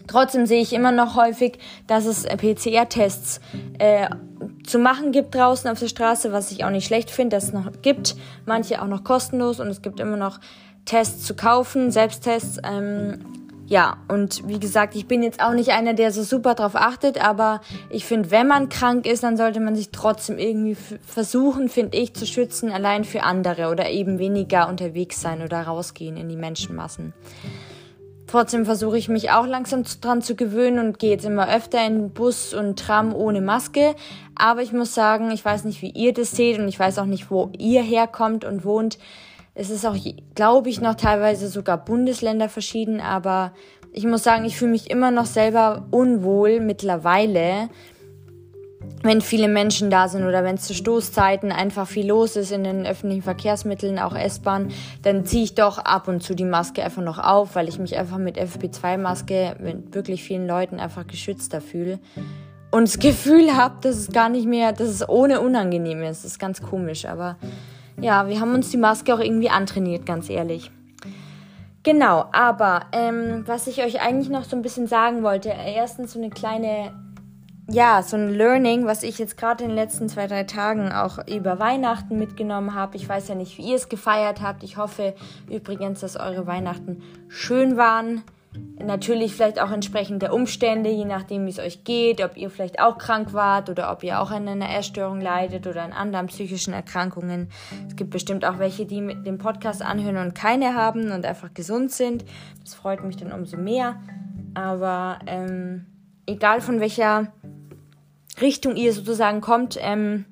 Trotzdem 0.07 0.45
sehe 0.45 0.61
ich 0.61 0.73
immer 0.73 0.91
noch 0.91 1.15
häufig, 1.15 1.59
dass 1.87 2.05
es 2.05 2.23
PCR-Tests 2.23 3.39
äh, 3.77 4.07
zu 4.65 4.79
machen 4.79 5.11
gibt 5.11 5.35
draußen 5.35 5.69
auf 5.69 5.79
der 5.79 5.87
Straße, 5.87 6.31
was 6.31 6.51
ich 6.51 6.63
auch 6.63 6.69
nicht 6.69 6.85
schlecht 6.85 7.11
finde, 7.11 7.37
dass 7.37 7.45
es 7.45 7.53
noch 7.53 7.69
gibt. 7.83 8.15
Manche 8.45 8.81
auch 8.81 8.87
noch 8.87 9.03
kostenlos 9.03 9.59
und 9.59 9.67
es 9.67 9.81
gibt 9.81 9.99
immer 9.99 10.17
noch 10.17 10.39
Tests 10.85 11.25
zu 11.25 11.35
kaufen, 11.35 11.91
Selbsttests. 11.91 12.59
Ähm, 12.63 13.44
ja, 13.67 13.97
und 14.07 14.47
wie 14.47 14.59
gesagt, 14.59 14.95
ich 14.95 15.07
bin 15.07 15.23
jetzt 15.23 15.41
auch 15.41 15.53
nicht 15.53 15.71
einer, 15.71 15.95
der 15.95 16.11
so 16.11 16.21
super 16.21 16.53
drauf 16.53 16.75
achtet, 16.75 17.23
aber 17.23 17.61
ich 17.89 18.05
finde, 18.05 18.29
wenn 18.29 18.47
man 18.47 18.69
krank 18.69 19.07
ist, 19.07 19.23
dann 19.23 19.37
sollte 19.37 19.59
man 19.59 19.75
sich 19.75 19.89
trotzdem 19.89 20.37
irgendwie 20.37 20.75
versuchen, 20.75 21.67
finde 21.67 21.97
ich, 21.97 22.13
zu 22.13 22.27
schützen, 22.27 22.71
allein 22.71 23.03
für 23.03 23.23
andere 23.23 23.71
oder 23.71 23.89
eben 23.89 24.19
weniger 24.19 24.69
unterwegs 24.69 25.19
sein 25.19 25.41
oder 25.41 25.63
rausgehen 25.63 26.15
in 26.15 26.29
die 26.29 26.35
Menschenmassen. 26.35 27.13
Trotzdem 28.27 28.65
versuche 28.65 28.97
ich 28.97 29.07
mich 29.07 29.31
auch 29.31 29.45
langsam 29.45 29.83
dran 30.01 30.21
zu 30.21 30.35
gewöhnen 30.35 30.79
und 30.79 30.99
gehe 30.99 31.11
jetzt 31.11 31.25
immer 31.25 31.47
öfter 31.47 31.85
in 31.85 32.11
Bus 32.11 32.53
und 32.53 32.77
Tram 32.77 33.15
ohne 33.15 33.39
Maske. 33.39 33.95
Aber 34.35 34.61
ich 34.61 34.73
muss 34.73 34.93
sagen, 34.93 35.31
ich 35.31 35.45
weiß 35.45 35.63
nicht, 35.63 35.81
wie 35.81 35.91
ihr 35.91 36.13
das 36.13 36.31
seht 36.31 36.59
und 36.59 36.67
ich 36.67 36.79
weiß 36.79 36.99
auch 36.99 37.05
nicht, 37.05 37.31
wo 37.31 37.51
ihr 37.57 37.81
herkommt 37.81 38.43
und 38.43 38.65
wohnt. 38.65 38.97
Es 39.57 39.69
ist 39.69 39.85
auch, 39.85 39.95
glaube 40.35 40.69
ich, 40.69 40.81
noch 40.81 40.95
teilweise 40.95 41.47
sogar 41.47 41.83
Bundesländer 41.83 42.49
verschieden, 42.49 42.99
aber 42.99 43.53
ich 43.93 44.05
muss 44.05 44.23
sagen, 44.23 44.43
ich 44.43 44.57
fühle 44.57 44.71
mich 44.71 44.91
immer 44.91 45.11
noch 45.11 45.25
selber 45.25 45.87
unwohl 45.91 46.59
mittlerweile, 46.59 47.69
wenn 49.01 49.21
viele 49.21 49.47
Menschen 49.47 49.89
da 49.89 50.09
sind 50.09 50.25
oder 50.25 50.43
wenn 50.43 50.55
es 50.55 50.63
zu 50.63 50.73
Stoßzeiten 50.73 51.53
einfach 51.53 51.87
viel 51.87 52.07
los 52.07 52.35
ist 52.35 52.51
in 52.51 52.65
den 52.65 52.85
öffentlichen 52.85 53.21
Verkehrsmitteln, 53.21 53.97
auch 53.97 54.13
S-Bahn, 54.13 54.71
dann 55.03 55.25
ziehe 55.25 55.45
ich 55.45 55.55
doch 55.55 55.77
ab 55.77 56.09
und 56.09 56.21
zu 56.21 56.35
die 56.35 56.43
Maske 56.43 56.83
einfach 56.83 57.01
noch 57.01 57.17
auf, 57.17 57.55
weil 57.55 57.69
ich 57.69 57.79
mich 57.79 57.97
einfach 57.97 58.17
mit 58.17 58.37
FP2-Maske 58.37 59.55
mit 59.61 59.95
wirklich 59.95 60.21
vielen 60.21 60.47
Leuten 60.47 60.81
einfach 60.81 61.07
geschützter 61.07 61.61
fühle. 61.61 61.99
Und 62.71 62.89
das 62.89 62.99
Gefühl 62.99 63.55
habe, 63.55 63.75
dass 63.79 63.95
es 63.95 64.11
gar 64.11 64.27
nicht 64.27 64.47
mehr, 64.47 64.73
dass 64.73 64.89
es 64.89 65.07
ohne 65.07 65.39
unangenehm 65.39 66.03
ist. 66.03 66.25
Das 66.25 66.31
ist 66.31 66.39
ganz 66.39 66.61
komisch, 66.61 67.05
aber 67.05 67.37
ja, 67.99 68.27
wir 68.27 68.39
haben 68.39 68.53
uns 68.53 68.69
die 68.69 68.77
Maske 68.77 69.13
auch 69.13 69.19
irgendwie 69.19 69.49
antrainiert, 69.49 70.05
ganz 70.05 70.29
ehrlich. 70.29 70.71
Genau, 71.83 72.25
aber 72.31 72.87
ähm, 72.93 73.43
was 73.45 73.67
ich 73.67 73.83
euch 73.83 74.01
eigentlich 74.01 74.29
noch 74.29 74.43
so 74.43 74.55
ein 74.55 74.63
bisschen 74.63 74.87
sagen 74.87 75.21
wollte, 75.21 75.49
erstens 75.49 76.13
so 76.13 76.19
eine 76.19 76.31
kleine, 76.31 76.93
ja, 77.69 78.01
so 78.01 78.17
ein 78.17 78.29
Learning, 78.29 78.87
was 78.87 79.03
ich 79.03 79.19
jetzt 79.19 79.37
gerade 79.37 79.63
in 79.63 79.69
den 79.69 79.75
letzten 79.75 80.09
zwei, 80.09 80.25
drei 80.25 80.45
Tagen 80.45 80.91
auch 80.91 81.19
über 81.27 81.59
Weihnachten 81.59 82.17
mitgenommen 82.17 82.73
habe. 82.73 82.97
Ich 82.97 83.07
weiß 83.07 83.27
ja 83.27 83.35
nicht, 83.35 83.59
wie 83.59 83.69
ihr 83.69 83.75
es 83.75 83.87
gefeiert 83.87 84.41
habt. 84.41 84.63
Ich 84.63 84.77
hoffe 84.77 85.13
übrigens, 85.47 85.99
dass 85.99 86.17
eure 86.17 86.47
Weihnachten 86.47 87.03
schön 87.27 87.77
waren. 87.77 88.23
Natürlich 88.77 89.33
vielleicht 89.33 89.59
auch 89.59 89.71
entsprechend 89.71 90.21
der 90.21 90.33
Umstände, 90.33 90.89
je 90.89 91.05
nachdem, 91.05 91.45
wie 91.45 91.49
es 91.49 91.59
euch 91.59 91.83
geht, 91.83 92.23
ob 92.23 92.37
ihr 92.37 92.49
vielleicht 92.49 92.79
auch 92.79 92.97
krank 92.97 93.33
wart 93.33 93.69
oder 93.69 93.91
ob 93.91 94.03
ihr 94.03 94.19
auch 94.21 94.31
an 94.31 94.47
einer 94.47 94.75
Essstörung 94.75 95.21
leidet 95.21 95.65
oder 95.65 95.83
an 95.83 95.93
anderen 95.93 96.27
psychischen 96.27 96.73
Erkrankungen. 96.73 97.49
Es 97.87 97.95
gibt 97.95 98.11
bestimmt 98.11 98.45
auch 98.45 98.59
welche, 98.59 98.85
die 98.85 99.01
mit 99.01 99.25
dem 99.25 99.37
Podcast 99.37 99.81
anhören 99.81 100.17
und 100.17 100.35
keine 100.35 100.75
haben 100.75 101.11
und 101.11 101.25
einfach 101.25 101.53
gesund 101.53 101.91
sind. 101.91 102.25
Das 102.63 102.75
freut 102.75 103.03
mich 103.03 103.17
dann 103.17 103.31
umso 103.31 103.57
mehr. 103.57 103.99
Aber 104.53 105.19
ähm, 105.25 105.85
egal 106.25 106.61
von 106.61 106.79
welcher 106.79 107.31
Richtung 108.41 108.75
ihr 108.75 108.93
sozusagen 108.93 109.41
kommt, 109.41 109.77
ähm, 109.81 110.25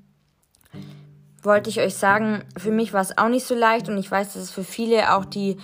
wollte 1.42 1.70
ich 1.70 1.80
euch 1.80 1.96
sagen, 1.96 2.44
für 2.58 2.72
mich 2.72 2.94
war 2.94 3.02
es 3.02 3.18
auch 3.18 3.30
nicht 3.30 3.46
so 3.46 3.56
leicht 3.56 3.90
und 3.90 3.98
ich 3.98 4.10
weiß, 4.10 4.34
dass 4.34 4.44
es 4.44 4.52
für 4.52 4.64
viele 4.64 5.14
auch 5.14 5.26
die 5.26 5.58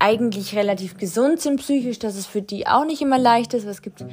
eigentlich 0.00 0.56
relativ 0.56 0.96
gesund 0.96 1.40
sind 1.40 1.60
psychisch, 1.60 1.98
dass 1.98 2.16
es 2.16 2.26
für 2.26 2.42
die 2.42 2.66
auch 2.66 2.84
nicht 2.84 3.02
immer 3.02 3.18
leicht 3.18 3.54
ist. 3.54 3.64
Es 3.64 3.82
gibt 3.82 4.04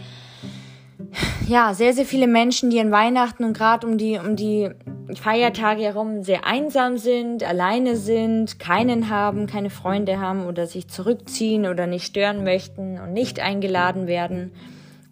ja 1.47 1.73
sehr, 1.73 1.93
sehr 1.93 2.05
viele 2.05 2.27
Menschen, 2.27 2.69
die 2.69 2.79
an 2.79 2.91
Weihnachten 2.91 3.43
und 3.43 3.57
gerade 3.57 3.87
um 3.87 3.97
die, 3.97 4.19
um 4.19 4.35
die 4.35 4.69
Feiertage 5.15 5.83
herum 5.83 6.23
sehr 6.23 6.45
einsam 6.45 6.97
sind, 6.97 7.43
alleine 7.43 7.95
sind, 7.95 8.59
keinen 8.59 9.09
haben, 9.09 9.47
keine 9.47 9.69
Freunde 9.69 10.19
haben 10.19 10.45
oder 10.45 10.67
sich 10.67 10.87
zurückziehen 10.87 11.65
oder 11.65 11.87
nicht 11.87 12.05
stören 12.05 12.43
möchten 12.43 12.99
und 12.99 13.13
nicht 13.13 13.39
eingeladen 13.39 14.07
werden 14.07 14.51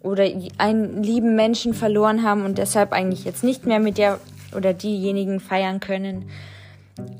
oder 0.01 0.27
einen 0.57 1.01
lieben 1.01 1.35
Menschen 1.35 1.73
verloren 1.73 2.23
haben 2.23 2.45
und 2.45 2.57
deshalb 2.57 2.91
eigentlich 2.91 3.25
jetzt 3.25 3.43
nicht 3.43 3.65
mehr 3.65 3.79
mit 3.79 3.97
der 3.97 4.19
oder 4.55 4.73
diejenigen 4.73 5.39
feiern 5.39 5.79
können. 5.79 6.25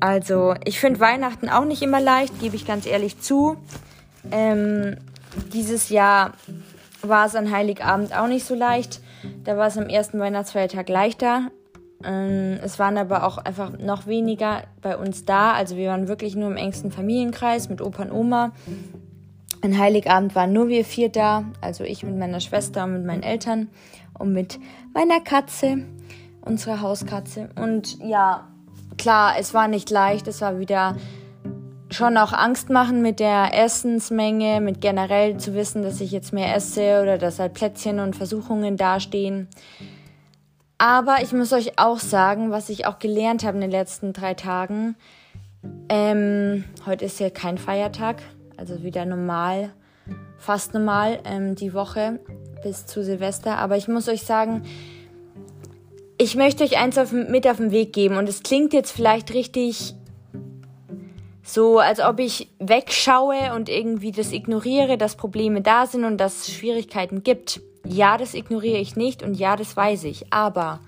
Also, 0.00 0.54
ich 0.64 0.80
finde 0.80 1.00
Weihnachten 1.00 1.48
auch 1.48 1.64
nicht 1.64 1.82
immer 1.82 2.00
leicht, 2.00 2.38
gebe 2.40 2.56
ich 2.56 2.66
ganz 2.66 2.86
ehrlich 2.86 3.20
zu. 3.20 3.56
Ähm, 4.30 4.96
dieses 5.52 5.90
Jahr 5.90 6.32
war 7.02 7.26
es 7.26 7.34
an 7.34 7.50
Heiligabend 7.50 8.16
auch 8.16 8.26
nicht 8.26 8.44
so 8.44 8.54
leicht. 8.54 9.00
Da 9.44 9.56
war 9.56 9.66
es 9.66 9.76
am 9.76 9.88
ersten 9.88 10.18
Weihnachtsfeiertag 10.18 10.88
leichter. 10.88 11.50
Ähm, 12.04 12.58
es 12.62 12.78
waren 12.78 12.98
aber 12.98 13.26
auch 13.26 13.38
einfach 13.38 13.78
noch 13.78 14.06
weniger 14.06 14.64
bei 14.82 14.96
uns 14.96 15.24
da. 15.24 15.52
Also 15.52 15.76
wir 15.76 15.90
waren 15.90 16.08
wirklich 16.08 16.36
nur 16.36 16.50
im 16.50 16.56
engsten 16.56 16.90
Familienkreis 16.90 17.68
mit 17.68 17.80
Opa 17.80 18.04
und 18.04 18.12
Oma. 18.12 18.52
An 19.62 19.78
Heiligabend 19.78 20.34
waren 20.34 20.52
nur 20.52 20.68
wir 20.68 20.84
vier 20.84 21.08
da. 21.08 21.44
Also 21.60 21.84
ich 21.84 22.02
mit 22.02 22.16
meiner 22.16 22.40
Schwester 22.40 22.84
und 22.84 22.92
mit 22.92 23.04
meinen 23.04 23.22
Eltern 23.22 23.68
und 24.18 24.32
mit 24.32 24.58
meiner 24.94 25.20
Katze, 25.20 25.84
unserer 26.42 26.80
Hauskatze. 26.80 27.48
Und 27.56 27.98
ja, 28.02 28.48
klar, 28.98 29.34
es 29.38 29.54
war 29.54 29.68
nicht 29.68 29.90
leicht, 29.90 30.28
es 30.28 30.40
war 30.40 30.58
wieder 30.58 30.96
schon 31.90 32.16
auch 32.16 32.32
Angst 32.32 32.68
machen 32.70 33.02
mit 33.02 33.20
der 33.20 33.54
Essensmenge, 33.54 34.60
mit 34.60 34.80
generell 34.80 35.36
zu 35.36 35.54
wissen, 35.54 35.82
dass 35.82 36.00
ich 36.00 36.10
jetzt 36.10 36.32
mehr 36.32 36.54
esse 36.54 37.00
oder 37.02 37.16
dass 37.18 37.38
halt 37.38 37.54
Plätzchen 37.54 38.00
und 38.00 38.16
Versuchungen 38.16 38.76
dastehen. 38.76 39.48
Aber 40.78 41.22
ich 41.22 41.32
muss 41.32 41.52
euch 41.52 41.78
auch 41.78 41.98
sagen, 41.98 42.50
was 42.50 42.68
ich 42.68 42.86
auch 42.86 42.98
gelernt 42.98 43.44
habe 43.44 43.56
in 43.56 43.62
den 43.62 43.70
letzten 43.70 44.12
drei 44.12 44.34
Tagen. 44.34 44.96
Ähm, 45.88 46.64
heute 46.84 47.04
ist 47.04 47.18
ja 47.18 47.30
kein 47.30 47.56
Feiertag, 47.56 48.22
also 48.56 48.82
wieder 48.82 49.06
normal, 49.06 49.70
fast 50.36 50.74
normal 50.74 51.20
ähm, 51.24 51.54
die 51.54 51.72
Woche 51.72 52.20
bis 52.62 52.84
zu 52.84 53.02
Silvester. 53.02 53.56
Aber 53.58 53.76
ich 53.76 53.88
muss 53.88 54.08
euch 54.08 54.24
sagen, 54.24 54.64
ich 56.18 56.36
möchte 56.36 56.64
euch 56.64 56.78
eins 56.78 56.98
auf, 56.98 57.12
mit 57.12 57.46
auf 57.46 57.58
den 57.58 57.70
Weg 57.70 57.92
geben 57.92 58.16
und 58.16 58.28
es 58.28 58.42
klingt 58.42 58.72
jetzt 58.72 58.92
vielleicht 58.92 59.34
richtig 59.34 59.94
so, 61.42 61.78
als 61.78 62.00
ob 62.00 62.18
ich 62.18 62.48
wegschaue 62.58 63.54
und 63.54 63.68
irgendwie 63.68 64.10
das 64.10 64.32
ignoriere, 64.32 64.98
dass 64.98 65.14
Probleme 65.14 65.60
da 65.60 65.86
sind 65.86 66.04
und 66.04 66.18
dass 66.18 66.40
es 66.48 66.54
Schwierigkeiten 66.54 67.22
gibt. 67.22 67.60
Ja, 67.86 68.16
das 68.16 68.34
ignoriere 68.34 68.78
ich 68.78 68.96
nicht 68.96 69.22
und 69.22 69.34
ja, 69.34 69.54
das 69.54 69.76
weiß 69.76 70.04
ich. 70.04 70.32
Aber 70.32 70.80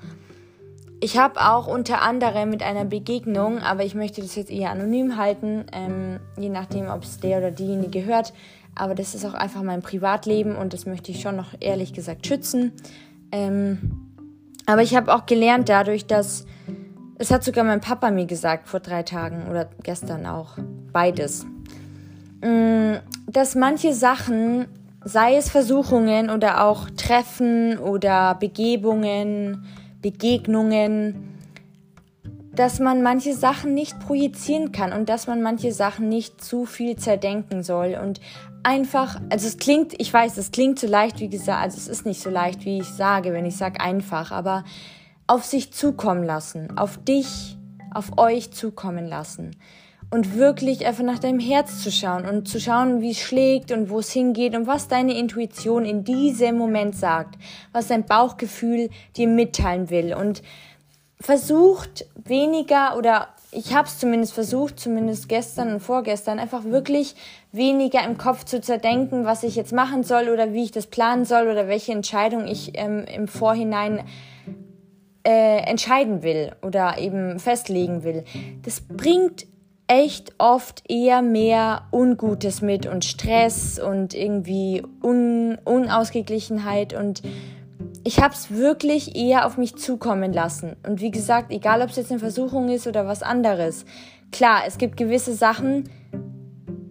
ich 1.01 1.17
habe 1.17 1.41
auch 1.41 1.69
unter 1.69 2.03
anderem 2.03 2.51
mit 2.51 2.65
einer 2.65 2.85
Begegnung, 2.85 3.61
aber 3.61 3.85
ich 3.85 3.95
möchte 3.95 4.21
das 4.21 4.35
jetzt 4.35 4.51
eher 4.51 4.71
anonym 4.71 5.17
halten, 5.17 5.67
ähm, 5.73 6.19
je 6.37 6.49
nachdem, 6.49 6.89
ob 6.89 7.05
es 7.05 7.21
der 7.21 7.39
oder 7.39 7.53
diejenige 7.53 8.05
hört. 8.05 8.33
Aber 8.75 8.97
das 8.97 9.15
ist 9.15 9.25
auch 9.25 9.35
einfach 9.35 9.63
mein 9.63 9.83
Privatleben 9.83 10.57
und 10.57 10.73
das 10.73 10.87
möchte 10.87 11.13
ich 11.13 11.21
schon 11.21 11.37
noch 11.37 11.55
ehrlich 11.61 11.93
gesagt 11.93 12.27
schützen. 12.27 12.73
Ähm, 13.31 14.08
aber 14.69 14.83
ich 14.83 14.95
habe 14.95 15.15
auch 15.15 15.25
gelernt 15.25 15.71
dadurch, 15.71 16.07
dass 16.07 16.45
es 17.17 17.31
hat 17.31 17.43
sogar 17.43 17.65
mein 17.65 17.81
Papa 17.81 18.11
mir 18.11 18.27
gesagt 18.27 18.69
vor 18.69 18.81
drei 18.81 19.03
Tagen 19.03 19.49
oder 19.51 19.69
gestern 19.83 20.27
auch. 20.27 20.59
Beides. 20.93 21.47
Mm, 22.43 22.97
dass 23.27 23.55
manche 23.55 23.95
Sachen, 23.95 24.67
sei 25.03 25.37
es 25.37 25.49
Versuchungen 25.49 26.29
oder 26.29 26.65
auch 26.65 26.91
Treffen 26.91 27.79
oder 27.79 28.35
Begebungen, 28.35 29.65
Begegnungen, 30.03 31.39
dass 32.53 32.79
man 32.79 33.03
manche 33.03 33.35
Sachen 33.35 33.73
nicht 33.73 33.99
projizieren 34.01 34.71
kann 34.71 34.93
und 34.93 35.09
dass 35.09 35.27
man 35.27 35.41
manche 35.41 35.73
Sachen 35.73 36.11
nicht 36.11 36.45
zu 36.45 36.67
viel 36.67 36.97
zerdenken 36.97 37.63
soll 37.63 37.99
und 38.01 38.21
einfach, 38.63 39.21
also 39.31 39.47
es 39.47 39.59
klingt, 39.59 39.95
ich 40.01 40.13
weiß, 40.13 40.37
es 40.37 40.51
klingt 40.51 40.79
so 40.79 40.87
leicht, 40.87 41.21
wie 41.21 41.29
gesagt, 41.29 41.63
also 41.63 41.77
es 41.77 41.89
ist 41.89 42.07
nicht 42.07 42.21
so 42.21 42.31
leicht, 42.31 42.65
wie 42.65 42.79
ich 42.81 42.89
sage, 42.89 43.33
wenn 43.33 43.47
ich 43.47 43.57
sage 43.57 43.81
einfach, 43.81 44.31
aber 44.31 44.65
auf 45.27 45.45
sich 45.45 45.73
zukommen 45.73 46.25
lassen, 46.25 46.77
auf 46.77 46.99
dich, 46.99 47.57
auf 47.93 48.19
euch 48.19 48.51
zukommen 48.53 49.07
lassen 49.07 49.57
und 50.11 50.37
wirklich 50.37 50.87
einfach 50.87 51.05
nach 51.05 51.19
deinem 51.19 51.41
Herz 51.41 51.83
zu 51.83 51.93
schauen 51.93 52.25
und 52.25 52.49
zu 52.49 52.61
schauen, 52.61 53.01
wie 53.01 53.11
es 53.11 53.19
schlägt 53.19 53.73
und 53.73 53.91
wo 53.91 53.99
es 53.99 54.11
hingeht 54.11 54.57
und 54.57 54.67
was 54.67 54.89
deine 54.89 55.19
Intuition 55.19 55.85
in 55.85 56.05
diesem 56.05 56.57
Moment 56.57 56.97
sagt, 56.97 57.37
was 57.73 57.89
dein 57.89 58.07
Bauchgefühl 58.07 58.89
dir 59.17 59.29
mitteilen 59.29 59.91
will 59.91 60.15
und 60.15 60.43
versucht 61.21 62.07
weniger 62.17 62.97
oder 62.97 63.29
ich 63.51 63.75
habe 63.75 63.89
es 63.89 63.99
zumindest 63.99 64.35
versucht, 64.35 64.79
zumindest 64.79 65.29
gestern 65.29 65.73
und 65.73 65.81
vorgestern, 65.81 66.39
einfach 66.39 66.65
wirklich 66.65 67.15
weniger 67.51 68.05
im 68.05 68.19
Kopf 68.19 68.45
zu 68.45 68.61
zerdenken, 68.61 69.25
was 69.25 69.43
ich 69.43 69.57
jetzt 69.57 69.73
machen 69.73 70.03
soll 70.03 70.29
oder 70.29 70.53
wie 70.53 70.65
ich 70.65 70.73
das 70.73 70.87
planen 70.87 71.25
soll 71.25 71.49
oder 71.49 71.67
welche 71.69 71.93
Entscheidung 71.93 72.47
ich 72.47 72.73
ähm, 72.75 73.05
im 73.05 73.27
Vorhinein 73.27 74.05
äh, 75.27 75.59
entscheiden 75.63 76.23
will 76.23 76.53
oder 76.63 76.99
eben 76.99 77.39
festlegen 77.39 78.03
will, 78.05 78.25
das 78.63 78.83
bringt 78.83 79.47
echt 79.87 80.35
oft 80.37 80.83
eher 80.91 81.23
mehr 81.23 81.89
Ungutes 81.91 82.61
mit 82.61 82.87
und 82.87 83.07
Stress 83.07 83.79
und 83.79 84.13
irgendwie 84.13 84.83
Un 85.03 85.59
Unausgeglichenheit 85.65 86.93
und 86.93 87.23
ich 88.05 88.21
habe 88.21 88.35
es 88.35 88.51
wirklich 88.51 89.17
eher 89.17 89.47
auf 89.47 89.57
mich 89.57 89.77
zukommen 89.77 90.33
lassen. 90.33 90.77
Und 90.87 91.01
wie 91.01 91.11
gesagt, 91.11 91.51
egal 91.51 91.83
ob 91.83 91.91
es 91.91 91.97
jetzt 91.97 92.11
eine 92.11 92.21
Versuchung 92.21 92.69
ist 92.69 92.87
oder 92.87 93.07
was 93.07 93.23
anderes. 93.23 93.85
Klar, 94.33 94.63
es 94.67 94.79
gibt 94.79 94.97
gewisse 94.97 95.35
Sachen, 95.35 95.89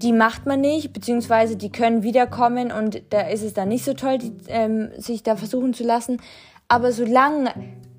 die 0.02 0.14
macht 0.14 0.46
man 0.46 0.62
nicht, 0.62 0.94
beziehungsweise 0.94 1.56
die 1.56 1.72
können 1.72 2.04
wiederkommen 2.04 2.72
und 2.72 3.02
da 3.10 3.22
ist 3.22 3.44
es 3.44 3.54
dann 3.54 3.70
nicht 3.70 3.84
so 3.84 3.94
toll, 3.94 4.20
die, 4.20 4.32
ähm, 4.48 4.90
sich 4.98 5.24
da 5.24 5.36
versuchen 5.36 5.74
zu 5.74 5.84
lassen. 5.84 6.22
Aber 6.68 6.92
solange 6.92 7.52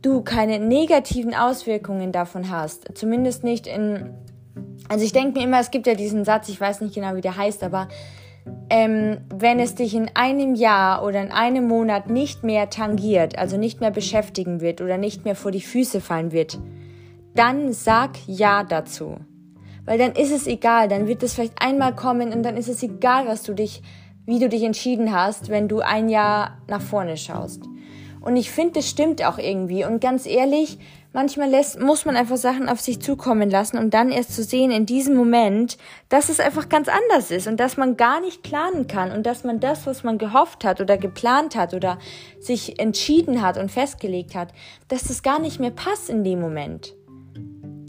du 0.03 0.23
keine 0.23 0.59
negativen 0.59 1.35
Auswirkungen 1.35 2.13
davon 2.13 2.51
hast, 2.51 2.97
zumindest 2.97 3.43
nicht 3.43 3.67
in, 3.67 4.11
also 4.89 5.05
ich 5.05 5.13
denke 5.13 5.39
mir 5.39 5.45
immer, 5.45 5.61
es 5.61 5.71
gibt 5.71 5.87
ja 5.87 5.95
diesen 5.95 6.25
Satz, 6.25 6.49
ich 6.49 6.61
weiß 6.61 6.83
nicht 6.83 6.95
genau, 6.95 7.15
wie 7.17 7.21
der 7.21 7.37
heißt, 7.37 7.65
aber 7.65 7.89
ähm, 8.71 9.19
wenn 9.35 9.61
es 9.61 9.75
dich 9.75 9.95
in 9.95 10.11
einem 10.15 10.55
Jahr 10.55 11.05
oder 11.05 11.23
in 11.23 11.31
einem 11.31 11.67
Monat 11.67 12.11
nicht 12.11 12.45
mehr 12.45 12.71
tangiert, 12.71 13.39
also 13.39 13.57
nicht 13.57 13.81
mehr 13.81 13.91
beschäftigen 13.91 14.61
wird 14.61 14.81
oder 14.81 14.99
nicht 14.99 15.25
mehr 15.25 15.35
vor 15.35 15.51
die 15.51 15.61
Füße 15.61 16.01
fallen 16.01 16.33
wird, 16.33 16.59
dann 17.35 17.73
sag 17.73 18.11
Ja 18.27 18.65
dazu. 18.65 19.17
Weil 19.85 19.99
dann 19.99 20.13
ist 20.13 20.33
es 20.33 20.47
egal, 20.47 20.89
dann 20.89 21.07
wird 21.07 21.23
es 21.23 21.35
vielleicht 21.35 21.63
einmal 21.63 21.95
kommen 21.95 22.33
und 22.33 22.43
dann 22.43 22.57
ist 22.57 22.69
es 22.69 22.83
egal, 22.83 23.27
was 23.27 23.43
du 23.43 23.55
dich, 23.55 23.83
wie 24.27 24.39
du 24.39 24.49
dich 24.49 24.63
entschieden 24.63 25.13
hast, 25.13 25.49
wenn 25.49 25.69
du 25.69 25.81
ein 25.81 26.09
Jahr 26.09 26.59
nach 26.69 26.83
vorne 26.83 27.17
schaust. 27.17 27.63
Und 28.21 28.37
ich 28.37 28.51
finde, 28.51 28.75
das 28.75 28.89
stimmt 28.89 29.25
auch 29.25 29.39
irgendwie. 29.39 29.85
Und 29.85 30.01
ganz 30.01 30.27
ehrlich, 30.27 30.79
manchmal 31.13 31.49
lässt, 31.49 31.81
muss 31.81 32.05
man 32.05 32.17
einfach 32.17 32.37
Sachen 32.37 32.69
auf 32.69 32.81
sich 32.81 33.01
zukommen 33.01 33.51
lassen, 33.51 33.79
um 33.79 33.91
dann 33.91 34.11
erst 34.11 34.35
zu 34.35 34.43
sehen 34.43 34.71
in 34.71 34.87
diesem 34.87 35.17
Moment, 35.17 35.79
dass 36.09 36.29
es 36.29 36.41
einfach 36.41 36.69
ganz 36.69 36.89
anders 36.89 37.31
ist 37.31 37.47
und 37.47 37.59
dass 37.59 37.77
man 37.77 37.97
gar 37.97 38.21
nicht 38.21 38.43
planen 38.43 38.87
kann 38.87 39.13
und 39.13 39.25
dass 39.27 39.45
man 39.45 39.61
das, 39.61 39.87
was 39.87 40.05
man 40.05 40.19
gehofft 40.19 40.65
hat 40.65 40.81
oder 40.81 40.99
geplant 40.99 41.57
hat 41.57 41.75
oder 41.75 41.99
sich 42.41 42.79
entschieden 42.79 43.43
hat 43.43 43.57
und 43.57 43.71
festgelegt 43.71 44.35
hat, 44.35 44.53
dass 44.89 45.05
das 45.05 45.23
gar 45.23 45.39
nicht 45.39 45.61
mehr 45.61 45.71
passt 45.71 46.11
in 46.11 46.25
dem 46.25 46.41
Moment. 46.41 46.95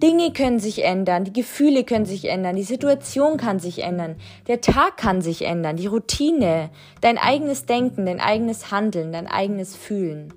Dinge 0.02 0.32
können 0.32 0.60
sich 0.60 0.86
ändern, 0.86 1.26
die 1.26 1.34
Gefühle 1.34 1.84
können 1.84 2.06
sich 2.06 2.30
ändern, 2.30 2.56
die 2.56 2.64
Situation 2.64 3.36
kann 3.36 3.60
sich 3.60 3.84
ändern, 3.84 4.16
der 4.48 4.62
Tag 4.62 4.96
kann 4.96 5.22
sich 5.22 5.42
ändern, 5.42 5.76
die 5.76 5.88
Routine, 5.88 6.70
dein 7.02 7.18
eigenes 7.18 7.66
Denken, 7.66 8.06
dein 8.06 8.22
eigenes 8.22 8.72
Handeln, 8.72 9.12
dein 9.12 9.28
eigenes 9.28 9.76
Fühlen. 9.76 10.34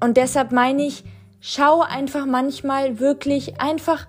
Und 0.00 0.16
deshalb 0.16 0.52
meine 0.52 0.84
ich, 0.84 1.04
schau 1.40 1.80
einfach 1.80 2.26
manchmal 2.26 3.00
wirklich 3.00 3.60
einfach 3.60 4.06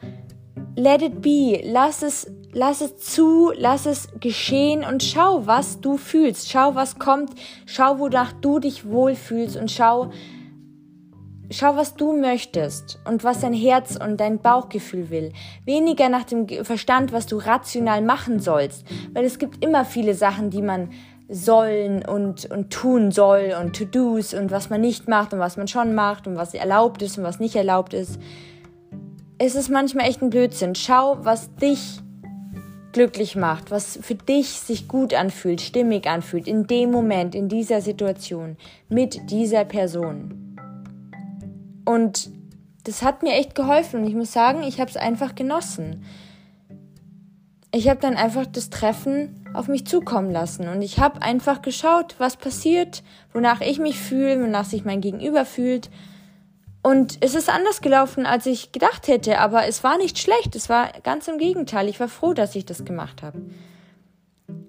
let 0.75 1.01
it 1.01 1.21
be, 1.21 1.61
lass 1.63 2.03
es 2.03 2.31
lass 2.51 2.81
es 2.81 2.97
zu, 2.97 3.51
lass 3.55 3.85
es 3.85 4.07
geschehen 4.19 4.83
und 4.83 5.03
schau, 5.03 5.45
was 5.45 5.81
du 5.81 5.97
fühlst, 5.97 6.49
schau, 6.49 6.73
was 6.73 6.97
kommt, 6.97 7.31
schau, 7.65 7.99
wonach 7.99 8.33
du 8.33 8.59
dich 8.59 8.89
wohlfühlst 8.89 9.55
und 9.57 9.71
schau, 9.71 10.11
Schau, 11.51 11.75
was 11.75 11.95
du 11.95 12.13
möchtest 12.13 12.99
und 13.05 13.23
was 13.23 13.39
dein 13.39 13.53
Herz 13.53 13.95
und 13.95 14.19
dein 14.19 14.37
Bauchgefühl 14.37 15.09
will. 15.09 15.33
Weniger 15.65 16.07
nach 16.07 16.23
dem 16.23 16.47
Verstand, 16.63 17.11
was 17.11 17.25
du 17.25 17.37
rational 17.37 18.03
machen 18.03 18.39
sollst. 18.39 18.85
Weil 19.13 19.25
es 19.25 19.39
gibt 19.39 19.65
immer 19.65 19.83
viele 19.83 20.13
Sachen, 20.13 20.51
die 20.51 20.61
man 20.61 20.91
sollen 21.29 22.03
und, 22.03 22.49
und 22.49 22.71
tun 22.71 23.11
soll 23.11 23.55
und 23.61 23.75
To-Dos 23.75 24.33
und 24.33 24.49
was 24.49 24.69
man 24.69 24.81
nicht 24.81 25.07
macht 25.07 25.31
und 25.31 25.39
was 25.39 25.57
man 25.57 25.67
schon 25.67 25.93
macht 25.93 26.27
und 26.27 26.35
was 26.35 26.53
erlaubt 26.53 27.01
ist 27.03 27.17
und 27.17 27.23
was 27.23 27.39
nicht 27.39 27.55
erlaubt 27.55 27.93
ist. 27.93 28.19
Es 29.37 29.55
ist 29.55 29.69
manchmal 29.69 30.07
echt 30.07 30.21
ein 30.21 30.31
Blödsinn. 30.31 30.75
Schau, 30.75 31.17
was 31.21 31.53
dich 31.55 32.01
glücklich 32.91 33.35
macht, 33.35 33.69
was 33.69 33.99
für 34.01 34.15
dich 34.15 34.49
sich 34.49 34.87
gut 34.87 35.13
anfühlt, 35.13 35.61
stimmig 35.61 36.07
anfühlt, 36.07 36.47
in 36.47 36.65
dem 36.65 36.91
Moment, 36.91 37.35
in 37.35 37.47
dieser 37.47 37.81
Situation, 37.81 38.57
mit 38.89 39.29
dieser 39.29 39.63
Person. 39.65 40.57
Und 41.85 42.31
das 42.83 43.03
hat 43.03 43.21
mir 43.21 43.33
echt 43.33 43.53
geholfen 43.53 44.01
und 44.01 44.07
ich 44.07 44.15
muss 44.15 44.33
sagen, 44.33 44.63
ich 44.63 44.79
habe 44.79 44.89
es 44.89 44.97
einfach 44.97 45.35
genossen. 45.35 46.03
Ich 47.71 47.87
habe 47.87 47.99
dann 47.99 48.15
einfach 48.15 48.47
das 48.47 48.69
Treffen 48.69 49.45
auf 49.53 49.67
mich 49.67 49.85
zukommen 49.85 50.31
lassen 50.31 50.67
und 50.67 50.81
ich 50.81 50.99
habe 50.99 51.21
einfach 51.21 51.61
geschaut, 51.61 52.15
was 52.17 52.35
passiert, 52.35 53.03
wonach 53.31 53.61
ich 53.61 53.77
mich 53.77 53.99
fühle, 53.99 54.41
wonach 54.41 54.65
sich 54.65 54.85
mein 54.85 55.01
Gegenüber 55.01 55.45
fühlt. 55.45 55.89
Und 56.81 57.17
es 57.21 57.35
ist 57.35 57.49
anders 57.49 57.81
gelaufen, 57.81 58.25
als 58.25 58.45
ich 58.45 58.71
gedacht 58.71 59.07
hätte, 59.07 59.39
aber 59.39 59.67
es 59.67 59.83
war 59.83 59.97
nicht 59.97 60.17
schlecht, 60.17 60.55
es 60.55 60.69
war 60.69 60.91
ganz 61.03 61.27
im 61.27 61.37
Gegenteil. 61.37 61.89
Ich 61.89 61.99
war 61.99 62.07
froh, 62.07 62.33
dass 62.33 62.55
ich 62.55 62.65
das 62.65 62.85
gemacht 62.85 63.21
habe. 63.21 63.41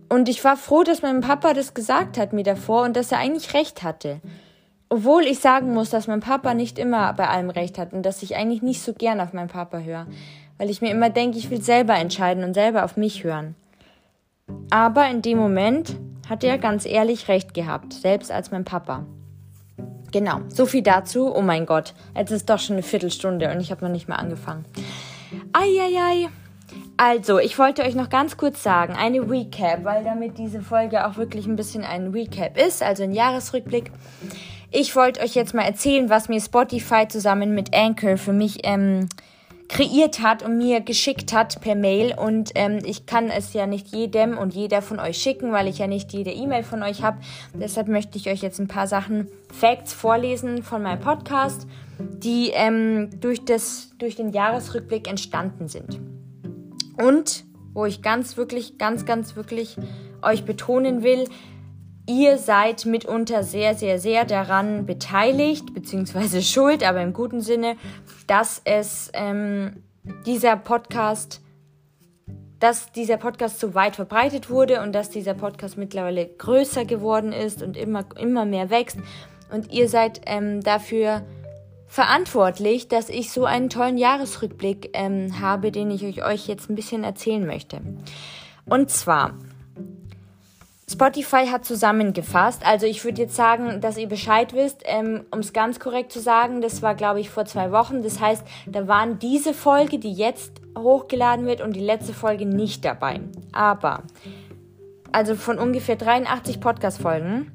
Und 0.09 0.29
ich 0.29 0.45
war 0.45 0.57
froh, 0.57 0.83
dass 0.83 1.03
mein 1.03 1.21
Papa 1.21 1.55
das 1.55 1.73
gesagt 1.73 2.19
hat 2.19 2.33
mir 2.33 2.43
davor 2.43 2.83
und 2.83 2.97
dass 2.97 3.13
er 3.13 3.19
eigentlich 3.19 3.55
recht 3.55 3.83
hatte 3.83 4.21
obwohl 4.93 5.23
ich 5.23 5.39
sagen 5.39 5.73
muss, 5.73 5.89
dass 5.89 6.09
mein 6.09 6.21
Papa 6.21 6.53
nicht 6.53 6.79
immer 6.79 7.13
bei 7.13 7.29
allem 7.29 7.49
recht 7.49 7.79
hat 7.79 7.93
und 7.93 8.03
dass 8.03 8.23
ich 8.25 8.35
eigentlich 8.37 8.61
nicht 8.61 8.83
so 8.83 8.93
gern 8.93 9.21
auf 9.21 9.33
meinen 9.33 9.49
Papa 9.49 9.79
höre, 9.79 10.07
weil 10.61 10.69
ich 10.69 10.83
mir 10.83 10.91
immer 10.91 11.09
denke, 11.09 11.39
ich 11.39 11.49
will 11.49 11.63
selber 11.63 11.95
entscheiden 11.95 12.45
und 12.45 12.53
selber 12.53 12.85
auf 12.85 12.99
mich 12.99 13.25
hören. 13.25 13.55
Aber 14.69 15.09
in 15.09 15.23
dem 15.23 15.39
Moment 15.39 15.97
hat 16.29 16.45
er 16.45 16.59
ganz 16.59 16.85
ehrlich 16.85 17.29
recht 17.29 17.55
gehabt, 17.55 17.95
selbst 17.95 18.31
als 18.31 18.51
mein 18.51 18.67
Papa. 18.67 19.07
Genau, 20.13 20.41
so 20.49 20.67
viel 20.67 20.83
dazu. 20.83 21.35
Oh 21.35 21.41
mein 21.41 21.65
Gott, 21.65 21.95
jetzt 22.15 22.31
ist 22.31 22.51
doch 22.51 22.59
schon 22.59 22.75
eine 22.75 22.83
Viertelstunde 22.83 23.51
und 23.51 23.61
ich 23.61 23.71
habe 23.71 23.83
noch 23.83 23.91
nicht 23.91 24.07
mal 24.07 24.17
angefangen. 24.17 24.67
Eieiei. 25.55 26.29
Also, 26.99 27.39
ich 27.39 27.59
wollte 27.59 27.83
euch 27.83 27.95
noch 27.95 28.11
ganz 28.11 28.37
kurz 28.37 28.63
sagen, 28.63 28.93
eine 28.93 29.21
Recap, 29.31 29.85
weil 29.85 30.05
damit 30.05 30.37
diese 30.37 30.61
Folge 30.61 31.07
auch 31.07 31.17
wirklich 31.17 31.47
ein 31.47 31.57
bisschen 31.57 31.85
ein 31.85 32.09
Recap 32.09 32.59
ist, 32.59 32.83
also 32.83 33.03
ein 33.03 33.13
Jahresrückblick. 33.13 33.91
Ich 34.71 34.95
wollte 34.95 35.23
euch 35.23 35.35
jetzt 35.35 35.55
mal 35.55 35.65
erzählen, 35.65 36.11
was 36.11 36.29
mir 36.29 36.39
Spotify 36.39 37.09
zusammen 37.09 37.55
mit 37.55 37.75
Anchor 37.75 38.19
für 38.19 38.35
mich 38.35 38.59
ähm, 38.65 39.09
kreiert 39.71 40.21
hat 40.21 40.43
und 40.43 40.59
mir 40.59 40.81
geschickt 40.81 41.33
hat 41.33 41.61
per 41.61 41.77
Mail. 41.77 42.15
Und 42.19 42.51
ähm, 42.57 42.81
ich 42.85 43.07
kann 43.07 43.31
es 43.31 43.53
ja 43.53 43.67
nicht 43.67 43.89
jedem 43.89 44.37
und 44.37 44.53
jeder 44.53 44.83
von 44.83 44.99
euch 44.99 45.17
schicken, 45.19 45.53
weil 45.53 45.69
ich 45.69 45.79
ja 45.79 45.87
nicht 45.87 46.13
jede 46.13 46.33
E-Mail 46.33 46.65
von 46.65 46.83
euch 46.83 47.03
habe. 47.03 47.19
Deshalb 47.55 47.87
möchte 47.87 48.19
ich 48.19 48.29
euch 48.29 48.43
jetzt 48.43 48.59
ein 48.59 48.69
paar 48.69 48.89
Sachen, 48.89 49.29
Facts 49.53 49.93
vorlesen 49.93 50.65
von 50.65 50.83
meinem 50.83 51.01
Podcast, 51.01 51.69
die 51.99 52.51
ähm, 52.53 53.11
durch, 53.21 53.45
das, 53.45 53.93
durch 53.99 54.17
den 54.17 54.31
Jahresrückblick 54.31 55.09
entstanden 55.09 55.69
sind. 55.69 56.01
Und 57.01 57.45
wo 57.73 57.87
ich 57.87 58.03
ganz 58.03 58.37
wirklich, 58.37 58.77
ganz, 58.77 59.07
ganz 59.07 59.37
wirklich 59.37 59.77
euch 60.23 60.45
betonen 60.45 61.05
will, 61.05 61.29
ihr 62.11 62.39
seid 62.39 62.87
mitunter 62.87 63.45
sehr, 63.45 63.77
sehr, 63.77 64.01
sehr 64.01 64.25
daran 64.25 64.85
beteiligt, 64.85 65.73
beziehungsweise 65.73 66.43
schuld, 66.43 66.83
aber 66.83 67.01
im 67.01 67.13
guten 67.13 67.41
Sinne, 67.41 67.77
dass 68.27 68.61
es 68.65 69.11
ähm, 69.15 69.85
dieser 70.27 70.57
Podcast, 70.57 71.41
dass 72.59 72.91
dieser 72.91 73.17
Podcast 73.17 73.61
so 73.61 73.75
weit 73.75 73.95
verbreitet 73.95 74.51
wurde 74.51 74.83
und 74.83 74.93
dass 74.93 75.09
dieser 75.11 75.35
Podcast 75.35 75.79
mittlerweile 75.79 76.27
größer 76.27 76.85
geworden 76.85 77.33
ist 77.33 77.63
und 77.63 77.77
immer, 77.77 78.05
immer 78.19 78.45
mehr 78.45 78.71
wächst. 78.71 78.99
Und 79.53 79.73
ihr 79.73 79.89
seid 79.89 80.21
ähm, 80.27 80.63
dafür 80.63 81.23
verantwortlich, 81.87 82.89
dass 82.89 83.09
ich 83.09 83.31
so 83.31 83.45
einen 83.45 83.69
tollen 83.69 83.99
Jahresrückblick 83.99 84.91
ähm, 84.95 85.41
habe, 85.41 85.71
den 85.71 85.91
ich 85.91 86.25
euch 86.25 86.49
jetzt 86.49 86.71
ein 86.71 86.75
bisschen 86.75 87.05
erzählen 87.05 87.47
möchte. 87.47 87.81
Und 88.67 88.91
zwar, 88.91 89.35
Spotify 90.91 91.47
hat 91.47 91.65
zusammengefasst, 91.65 92.67
also 92.67 92.85
ich 92.85 93.05
würde 93.05 93.23
jetzt 93.23 93.37
sagen, 93.37 93.81
dass 93.81 93.97
ihr 93.97 94.09
Bescheid 94.09 94.55
wisst, 94.55 94.83
ähm, 94.87 95.25
um 95.31 95.39
es 95.39 95.53
ganz 95.53 95.79
korrekt 95.79 96.11
zu 96.11 96.19
sagen, 96.19 96.63
das 96.63 96.83
war 96.83 96.97
glaube 96.97 97.21
ich 97.21 97.31
vor 97.31 97.45
zwei 97.45 97.71
Wochen, 97.71 98.03
das 98.03 98.21
heißt, 98.21 98.43
da 98.67 98.89
waren 98.89 99.21
diese 99.21 99.55
Folge, 99.55 100.01
die 100.01 100.13
jetzt 100.13 100.61
hochgeladen 100.77 101.47
wird 101.47 101.61
und 101.61 101.77
die 101.77 101.81
letzte 101.81 102.13
Folge 102.13 102.45
nicht 102.45 102.85
dabei. 102.85 103.21
Aber, 103.53 104.03
also 105.13 105.37
von 105.37 105.59
ungefähr 105.59 105.95
83 105.95 106.61
Podcast-Folgen, 106.61 107.53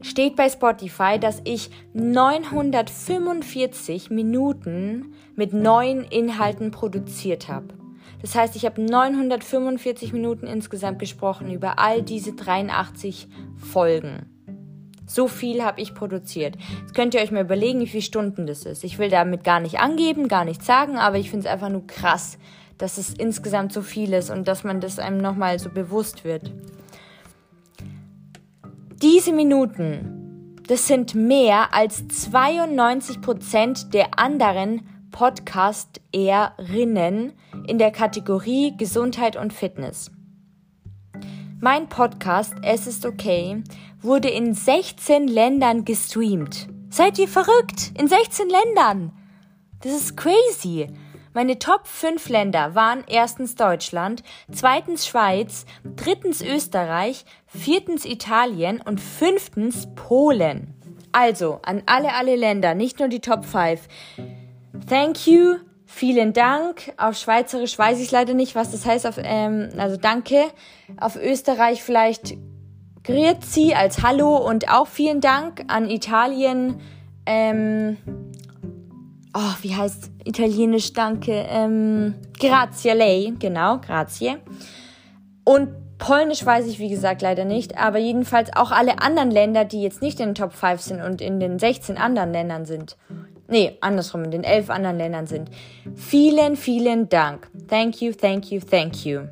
steht 0.00 0.36
bei 0.36 0.48
Spotify, 0.48 1.18
dass 1.18 1.42
ich 1.44 1.70
945 1.94 4.10
Minuten 4.10 5.14
mit 5.34 5.52
neuen 5.52 6.04
Inhalten 6.04 6.70
produziert 6.70 7.48
habe. 7.48 7.77
Das 8.20 8.34
heißt, 8.34 8.56
ich 8.56 8.64
habe 8.64 8.82
945 8.82 10.12
Minuten 10.12 10.46
insgesamt 10.46 10.98
gesprochen 10.98 11.52
über 11.52 11.78
all 11.78 12.02
diese 12.02 12.32
83 12.32 13.28
Folgen. 13.56 14.26
So 15.06 15.26
viel 15.26 15.64
habe 15.64 15.80
ich 15.80 15.94
produziert. 15.94 16.56
Jetzt 16.80 16.94
könnt 16.94 17.14
ihr 17.14 17.22
euch 17.22 17.30
mal 17.30 17.44
überlegen, 17.44 17.80
wie 17.80 17.86
viele 17.86 18.02
Stunden 18.02 18.46
das 18.46 18.64
ist. 18.64 18.84
Ich 18.84 18.98
will 18.98 19.08
damit 19.08 19.42
gar 19.42 19.60
nicht 19.60 19.80
angeben, 19.80 20.28
gar 20.28 20.44
nichts 20.44 20.66
sagen, 20.66 20.98
aber 20.98 21.16
ich 21.16 21.30
finde 21.30 21.46
es 21.46 21.52
einfach 21.52 21.70
nur 21.70 21.86
krass, 21.86 22.36
dass 22.76 22.98
es 22.98 23.14
insgesamt 23.14 23.72
so 23.72 23.80
viel 23.80 24.12
ist 24.12 24.30
und 24.30 24.46
dass 24.46 24.64
man 24.64 24.80
das 24.80 24.98
einem 24.98 25.18
nochmal 25.18 25.58
so 25.58 25.70
bewusst 25.70 26.24
wird. 26.24 26.52
Diese 29.00 29.32
Minuten, 29.32 30.56
das 30.66 30.86
sind 30.86 31.14
mehr 31.14 31.72
als 31.72 32.06
92 32.08 33.22
Prozent 33.22 33.94
der 33.94 34.18
anderen 34.18 34.86
Podcast-Erinnen 35.10 37.32
in 37.68 37.78
der 37.78 37.90
Kategorie 37.90 38.74
Gesundheit 38.76 39.36
und 39.36 39.52
Fitness. 39.52 40.10
Mein 41.60 41.88
Podcast 41.88 42.54
Es 42.62 42.86
ist 42.86 43.04
okay 43.04 43.62
wurde 44.00 44.28
in 44.28 44.54
16 44.54 45.26
Ländern 45.26 45.84
gestreamt. 45.84 46.68
Seid 46.90 47.18
ihr 47.18 47.28
verrückt? 47.28 47.92
In 47.98 48.08
16 48.08 48.48
Ländern! 48.48 49.12
Das 49.80 49.92
ist 49.92 50.16
crazy. 50.16 50.88
Meine 51.34 51.58
Top 51.58 51.86
5 51.86 52.28
Länder 52.28 52.74
waren 52.74 53.04
erstens 53.06 53.54
Deutschland, 53.54 54.22
zweitens 54.50 55.06
Schweiz, 55.06 55.66
drittens 55.84 56.42
Österreich, 56.42 57.24
viertens 57.46 58.04
Italien 58.04 58.80
und 58.80 59.00
fünftens 59.00 59.88
Polen. 59.94 60.74
Also 61.12 61.60
an 61.62 61.82
alle, 61.86 62.14
alle 62.14 62.36
Länder, 62.36 62.74
nicht 62.74 62.98
nur 62.98 63.08
die 63.08 63.20
Top 63.20 63.44
5. 63.44 63.86
Thank 64.88 65.26
you, 65.26 65.56
vielen 65.88 66.32
Dank. 66.34 66.92
Auf 66.98 67.16
Schweizerisch 67.16 67.76
weiß 67.76 67.98
ich 68.00 68.10
leider 68.10 68.34
nicht, 68.34 68.54
was 68.54 68.70
das 68.70 68.86
heißt. 68.86 69.06
Auf, 69.06 69.16
ähm, 69.18 69.70
also 69.78 69.96
danke. 69.96 70.44
Auf 71.00 71.16
Österreich 71.16 71.82
vielleicht 71.82 72.36
Grüezi 73.02 73.72
als 73.74 74.02
Hallo 74.02 74.36
und 74.36 74.70
auch 74.70 74.86
vielen 74.86 75.20
Dank 75.20 75.64
an 75.68 75.88
Italien. 75.88 76.80
Ähm, 77.24 77.96
oh, 79.34 79.54
wie 79.62 79.74
heißt 79.74 80.10
italienisch 80.24 80.92
Danke? 80.92 81.46
Ähm, 81.48 82.14
grazie 82.38 82.90
lei, 82.90 83.32
genau, 83.38 83.78
grazie. 83.78 84.36
Und 85.44 85.70
Polnisch 85.98 86.46
weiß 86.46 86.66
ich, 86.66 86.78
wie 86.78 86.90
gesagt, 86.90 87.22
leider 87.22 87.44
nicht, 87.44 87.76
aber 87.76 87.98
jedenfalls 87.98 88.50
auch 88.54 88.70
alle 88.70 89.00
anderen 89.00 89.30
Länder, 89.30 89.64
die 89.64 89.82
jetzt 89.82 90.00
nicht 90.00 90.20
in 90.20 90.26
den 90.26 90.34
Top 90.36 90.52
5 90.52 90.80
sind 90.80 91.02
und 91.02 91.20
in 91.20 91.40
den 91.40 91.58
16 91.58 91.96
anderen 91.96 92.32
Ländern 92.32 92.66
sind. 92.66 92.96
Nee, 93.50 93.78
andersrum, 93.80 94.24
in 94.24 94.30
den 94.30 94.44
11 94.44 94.68
anderen 94.68 94.98
Ländern 94.98 95.26
sind. 95.26 95.50
Vielen, 95.94 96.54
vielen 96.54 97.08
Dank. 97.08 97.48
Thank 97.66 98.02
you, 98.02 98.12
thank 98.12 98.50
you, 98.50 98.60
thank 98.60 99.06
you. 99.06 99.22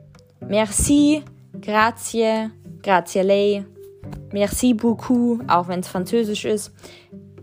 Merci, 0.40 1.22
grazie, 1.60 2.50
grazie 2.82 3.22
lei, 3.22 3.64
merci 4.32 4.72
beaucoup, 4.72 5.42
auch 5.48 5.68
wenn 5.68 5.80
es 5.80 5.88
französisch 5.88 6.46
ist. 6.46 6.72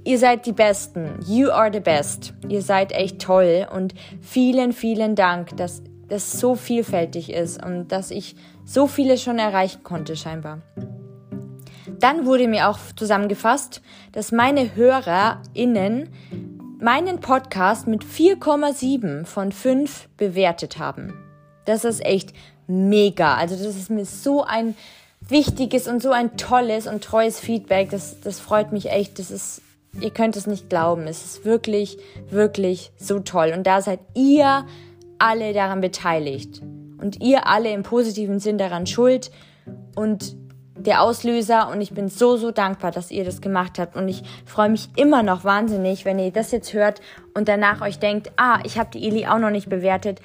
Ihr 0.03 0.17
seid 0.17 0.45
die 0.45 0.51
Besten. 0.51 1.19
You 1.27 1.49
are 1.49 1.71
the 1.71 1.79
best. 1.79 2.33
Ihr 2.49 2.61
seid 2.61 2.91
echt 2.91 3.21
toll 3.21 3.67
und 3.73 3.93
vielen, 4.21 4.73
vielen 4.73 5.15
Dank, 5.15 5.55
dass 5.55 5.83
das 6.09 6.39
so 6.39 6.55
vielfältig 6.55 7.31
ist 7.31 7.63
und 7.63 7.87
dass 7.89 8.11
ich 8.11 8.35
so 8.65 8.87
viele 8.87 9.17
schon 9.17 9.39
erreichen 9.39 9.83
konnte 9.83 10.15
scheinbar. 10.15 10.61
Dann 11.99 12.25
wurde 12.25 12.47
mir 12.47 12.67
auch 12.69 12.79
zusammengefasst, 12.95 13.81
dass 14.11 14.31
meine 14.31 14.75
HörerInnen 14.75 16.09
meinen 16.83 17.21
Podcast 17.21 17.87
mit 17.87 18.03
4,7 18.03 19.25
von 19.25 19.51
5 19.51 20.09
bewertet 20.17 20.77
haben. 20.77 21.13
Das 21.65 21.85
ist 21.85 22.05
echt 22.05 22.33
mega. 22.67 23.35
Also 23.35 23.55
das 23.55 23.75
ist 23.75 23.89
mir 23.89 24.05
so 24.05 24.43
ein 24.43 24.75
wichtiges 25.21 25.87
und 25.87 26.01
so 26.01 26.11
ein 26.11 26.35
tolles 26.35 26.87
und 26.87 27.03
treues 27.03 27.39
Feedback. 27.39 27.89
Das, 27.89 28.19
das 28.19 28.39
freut 28.39 28.73
mich 28.73 28.91
echt. 28.91 29.17
Das 29.17 29.31
ist 29.31 29.61
Ihr 30.01 30.09
könnt 30.09 30.35
es 30.35 30.47
nicht 30.47 30.69
glauben. 30.69 31.05
Es 31.07 31.23
ist 31.23 31.45
wirklich, 31.45 31.97
wirklich 32.29 32.91
so 32.97 33.19
toll. 33.19 33.53
Und 33.55 33.67
da 33.67 33.81
seid 33.81 33.99
ihr 34.15 34.65
alle 35.19 35.53
daran 35.53 35.81
beteiligt. 35.81 36.61
Und 36.99 37.21
ihr 37.21 37.47
alle 37.47 37.71
im 37.71 37.83
positiven 37.83 38.39
Sinn 38.39 38.57
daran 38.57 38.87
schuld. 38.87 39.29
Und 39.95 40.35
der 40.75 41.01
Auslöser. 41.01 41.69
Und 41.69 41.81
ich 41.81 41.93
bin 41.93 42.09
so, 42.09 42.37
so 42.37 42.51
dankbar, 42.51 42.91
dass 42.91 43.11
ihr 43.11 43.23
das 43.23 43.41
gemacht 43.41 43.79
habt. 43.79 43.95
Und 43.95 44.07
ich 44.07 44.23
freue 44.45 44.69
mich 44.69 44.89
immer 44.95 45.23
noch 45.23 45.43
wahnsinnig, 45.43 46.05
wenn 46.05 46.19
ihr 46.19 46.31
das 46.31 46.51
jetzt 46.51 46.73
hört 46.73 47.01
und 47.33 47.47
danach 47.47 47.81
euch 47.81 47.99
denkt, 47.99 48.31
ah, 48.37 48.59
ich 48.63 48.77
habe 48.77 48.89
die 48.93 49.07
Eli 49.07 49.27
auch 49.27 49.39
noch 49.39 49.49
nicht 49.49 49.69
bewertet 49.69 50.19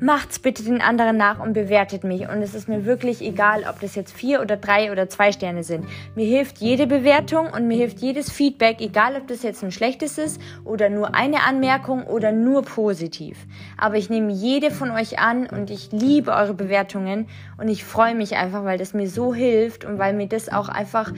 macht's 0.00 0.38
bitte 0.38 0.64
den 0.64 0.80
anderen 0.80 1.16
nach 1.16 1.38
und 1.38 1.52
bewertet 1.52 2.04
mich. 2.04 2.28
Und 2.28 2.42
es 2.42 2.54
ist 2.54 2.68
mir 2.68 2.84
wirklich 2.84 3.22
egal, 3.22 3.64
ob 3.68 3.80
das 3.80 3.94
jetzt 3.94 4.12
vier 4.12 4.40
oder 4.40 4.56
drei 4.56 4.90
oder 4.90 5.08
zwei 5.08 5.32
Sterne 5.32 5.62
sind. 5.62 5.86
Mir 6.14 6.26
hilft 6.26 6.58
jede 6.58 6.86
Bewertung 6.86 7.50
und 7.50 7.68
mir 7.68 7.76
hilft 7.76 8.00
jedes 8.00 8.30
Feedback, 8.30 8.80
egal 8.80 9.16
ob 9.16 9.28
das 9.28 9.42
jetzt 9.42 9.62
ein 9.62 9.70
schlechtes 9.70 10.18
ist 10.18 10.40
oder 10.64 10.90
nur 10.90 11.14
eine 11.14 11.42
Anmerkung 11.44 12.04
oder 12.04 12.32
nur 12.32 12.62
positiv. 12.62 13.46
Aber 13.78 13.96
ich 13.96 14.10
nehme 14.10 14.32
jede 14.32 14.70
von 14.70 14.90
euch 14.90 15.18
an 15.18 15.46
und 15.46 15.70
ich 15.70 15.92
liebe 15.92 16.32
eure 16.32 16.54
Bewertungen 16.54 17.28
und 17.58 17.68
ich 17.68 17.84
freue 17.84 18.14
mich 18.14 18.36
einfach, 18.36 18.64
weil 18.64 18.78
das 18.78 18.94
mir 18.94 19.08
so 19.08 19.34
hilft 19.34 19.84
und 19.84 19.98
weil 19.98 20.14
mir 20.14 20.26
das 20.26 20.48
auch 20.48 20.68
einfach 20.68 21.12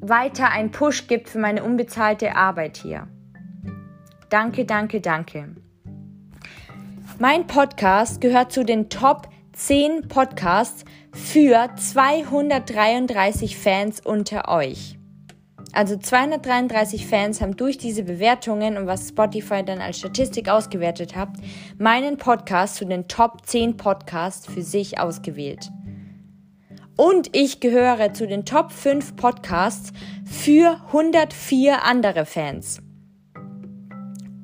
weiter 0.00 0.50
einen 0.50 0.70
Push 0.70 1.08
gibt 1.08 1.28
für 1.28 1.38
meine 1.38 1.62
unbezahlte 1.62 2.36
Arbeit 2.36 2.76
hier. 2.76 3.08
Danke, 4.28 4.64
danke, 4.64 5.00
danke. 5.00 5.65
Mein 7.18 7.46
Podcast 7.46 8.20
gehört 8.20 8.52
zu 8.52 8.62
den 8.62 8.90
Top 8.90 9.28
10 9.54 10.06
Podcasts 10.06 10.84
für 11.14 11.70
233 11.74 13.56
Fans 13.56 14.00
unter 14.04 14.48
euch. 14.48 14.98
Also 15.72 15.96
233 15.96 17.06
Fans 17.06 17.40
haben 17.40 17.56
durch 17.56 17.78
diese 17.78 18.02
Bewertungen 18.02 18.76
und 18.76 18.86
was 18.86 19.08
Spotify 19.08 19.64
dann 19.64 19.80
als 19.80 19.98
Statistik 19.98 20.50
ausgewertet 20.50 21.16
hat, 21.16 21.30
meinen 21.78 22.18
Podcast 22.18 22.76
zu 22.76 22.84
den 22.84 23.08
Top 23.08 23.46
10 23.46 23.78
Podcasts 23.78 24.46
für 24.46 24.62
sich 24.62 25.00
ausgewählt. 25.00 25.70
Und 26.98 27.34
ich 27.34 27.60
gehöre 27.60 28.12
zu 28.12 28.26
den 28.26 28.44
Top 28.44 28.72
5 28.72 29.16
Podcasts 29.16 29.94
für 30.26 30.82
104 30.88 31.82
andere 31.82 32.26
Fans. 32.26 32.82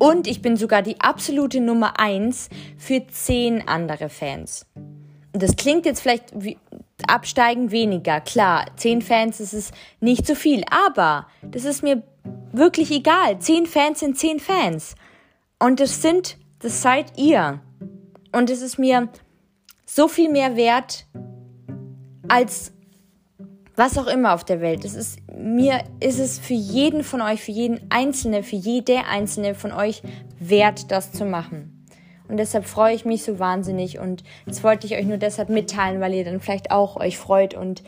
Und 0.03 0.27
ich 0.27 0.43
bin 0.43 0.57
sogar 0.57 0.83
die 0.83 1.01
absolute 1.01 1.61
Nummer 1.61 2.01
eins 2.01 2.49
für 2.77 3.07
zehn 3.07 3.69
andere 3.69 4.09
Fans. 4.09 4.67
Das 5.33 5.55
klingt 5.55 5.87
jetzt 5.87 6.01
vielleicht 6.01 6.25
wie, 6.35 6.59
absteigend 7.07 7.71
weniger. 7.71 8.21
Klar, 8.21 8.67
zehn 8.75 9.01
Fans 9.01 9.38
das 9.38 9.55
ist 9.55 9.73
nicht 10.01 10.27
so 10.27 10.35
viel, 10.35 10.65
aber 10.69 11.29
das 11.43 11.65
ist 11.65 11.85
mir 11.85 12.03
wirklich 12.51 12.91
egal. 12.91 13.38
Zehn 13.38 13.65
Fans 13.65 14.01
sind 14.01 14.19
zehn 14.19 14.41
Fans. 14.41 14.97
Und 15.61 15.79
das 15.79 16.03
sind, 16.03 16.37
das 16.59 16.83
seid 16.83 17.17
ihr. 17.17 17.61
Und 18.33 18.51
es 18.51 18.61
ist 18.61 18.81
mir 18.81 19.09
so 19.87 20.09
viel 20.09 20.33
mehr 20.33 20.57
wert 20.57 21.07
als 22.27 22.73
was 23.77 23.99
auch 23.99 24.07
immer 24.07 24.35
auf 24.35 24.45
der 24.45 24.61
Welt. 24.61 24.85
Es 24.85 24.95
ist 24.95 25.19
mir 25.37 25.83
ist 26.01 26.19
es 26.19 26.39
für 26.39 26.55
jeden 26.55 27.05
von 27.05 27.21
euch, 27.21 27.43
für 27.43 27.53
jeden 27.53 27.81
Einzelne, 27.91 28.43
für 28.43 28.57
jede 28.57 29.05
Einzelne 29.07 29.55
von 29.55 29.73
euch 29.73 30.03
wert, 30.39 30.91
das 30.91 31.13
zu 31.13 31.25
machen. 31.25 31.85
Und 32.29 32.39
deshalb 32.39 32.65
freue 32.65 32.95
ich 32.95 33.05
mich 33.05 33.25
so 33.25 33.39
wahnsinnig 33.39 33.99
und 33.99 34.25
das 34.47 34.65
wollte 34.65 34.87
ich 34.87 34.95
euch 34.97 35.05
nur 35.05 35.19
deshalb 35.19 35.49
mitteilen, 35.49 36.01
weil 36.01 36.15
ihr 36.15 36.25
dann 36.25 36.41
vielleicht 36.41 36.71
auch 36.71 36.97
euch 36.97 37.19
freut 37.19 37.55
und 37.55 37.83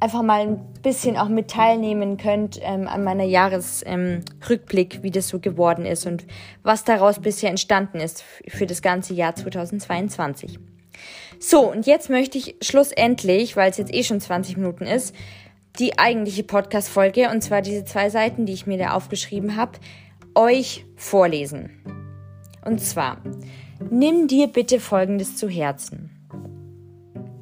einfach 0.00 0.22
mal 0.22 0.42
ein 0.42 0.72
bisschen 0.82 1.16
auch 1.16 1.28
mit 1.28 1.48
teilnehmen 1.48 2.16
könnt 2.18 2.60
ähm, 2.62 2.86
an 2.86 3.02
meiner 3.02 3.24
Jahresrückblick, 3.24 4.96
ähm, 4.96 5.02
wie 5.02 5.10
das 5.10 5.28
so 5.28 5.40
geworden 5.40 5.86
ist 5.86 6.06
und 6.06 6.26
was 6.62 6.84
daraus 6.84 7.18
bisher 7.20 7.50
entstanden 7.50 7.98
ist 7.98 8.22
für 8.46 8.66
das 8.66 8.82
ganze 8.82 9.14
Jahr 9.14 9.34
2022. 9.34 10.58
So, 11.40 11.70
und 11.70 11.86
jetzt 11.86 12.10
möchte 12.10 12.38
ich 12.38 12.56
schlussendlich, 12.62 13.56
weil 13.56 13.70
es 13.70 13.76
jetzt 13.76 13.94
eh 13.94 14.02
schon 14.02 14.20
20 14.20 14.56
Minuten 14.56 14.84
ist, 14.84 15.14
die 15.78 15.98
eigentliche 15.98 16.42
Podcast-Folge, 16.42 17.30
und 17.30 17.42
zwar 17.42 17.62
diese 17.62 17.84
zwei 17.84 18.10
Seiten, 18.10 18.46
die 18.46 18.52
ich 18.52 18.66
mir 18.66 18.78
da 18.78 18.92
aufgeschrieben 18.92 19.56
habe, 19.56 19.78
euch 20.34 20.84
vorlesen. 20.96 21.70
Und 22.64 22.80
zwar, 22.80 23.22
nimm 23.90 24.26
dir 24.26 24.48
bitte 24.48 24.80
Folgendes 24.80 25.36
zu 25.36 25.48
Herzen. 25.48 26.10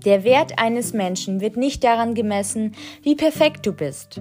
Der 0.05 0.23
Wert 0.23 0.59
eines 0.59 0.93
Menschen 0.93 1.41
wird 1.41 1.57
nicht 1.57 1.83
daran 1.83 2.15
gemessen, 2.15 2.77
wie 3.03 3.17
perfekt 3.17 3.67
du 3.67 3.73
bist. 3.73 4.21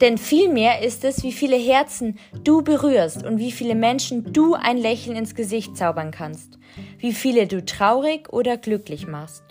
Denn 0.00 0.16
vielmehr 0.16 0.82
ist 0.82 1.04
es, 1.04 1.22
wie 1.22 1.32
viele 1.32 1.56
Herzen 1.56 2.18
du 2.42 2.62
berührst 2.62 3.24
und 3.24 3.38
wie 3.38 3.52
viele 3.52 3.74
Menschen 3.74 4.32
du 4.32 4.54
ein 4.54 4.78
Lächeln 4.78 5.16
ins 5.16 5.34
Gesicht 5.34 5.76
zaubern 5.76 6.10
kannst, 6.10 6.58
wie 6.98 7.12
viele 7.12 7.46
du 7.46 7.64
traurig 7.64 8.32
oder 8.32 8.56
glücklich 8.56 9.06
machst. 9.06 9.42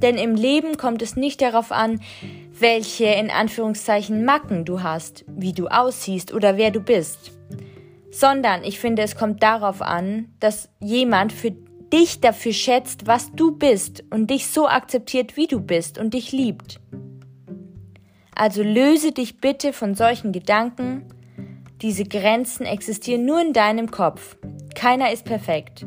Denn 0.00 0.16
im 0.16 0.36
Leben 0.36 0.76
kommt 0.76 1.02
es 1.02 1.16
nicht 1.16 1.42
darauf 1.42 1.72
an, 1.72 2.00
welche 2.52 3.06
in 3.06 3.30
Anführungszeichen 3.30 4.24
Macken 4.24 4.64
du 4.64 4.82
hast, 4.82 5.24
wie 5.26 5.52
du 5.52 5.66
aussiehst 5.66 6.32
oder 6.32 6.56
wer 6.56 6.70
du 6.70 6.80
bist, 6.80 7.32
sondern 8.12 8.62
ich 8.62 8.78
finde, 8.78 9.02
es 9.02 9.16
kommt 9.16 9.42
darauf 9.42 9.82
an, 9.82 10.32
dass 10.38 10.68
jemand 10.78 11.32
für 11.32 11.50
dich 11.92 12.20
dafür 12.20 12.52
schätzt, 12.52 13.08
was 13.08 13.32
du 13.32 13.56
bist 13.56 14.04
und 14.10 14.30
dich 14.30 14.46
so 14.46 14.68
akzeptiert, 14.68 15.36
wie 15.36 15.48
du 15.48 15.60
bist 15.60 15.98
und 15.98 16.14
dich 16.14 16.30
liebt. 16.30 16.80
Also 18.38 18.62
löse 18.62 19.10
dich 19.10 19.40
bitte 19.40 19.72
von 19.72 19.96
solchen 19.96 20.30
Gedanken. 20.30 21.02
Diese 21.82 22.04
Grenzen 22.04 22.66
existieren 22.66 23.24
nur 23.26 23.40
in 23.40 23.52
deinem 23.52 23.90
Kopf. 23.90 24.36
Keiner 24.76 25.12
ist 25.12 25.24
perfekt. 25.24 25.86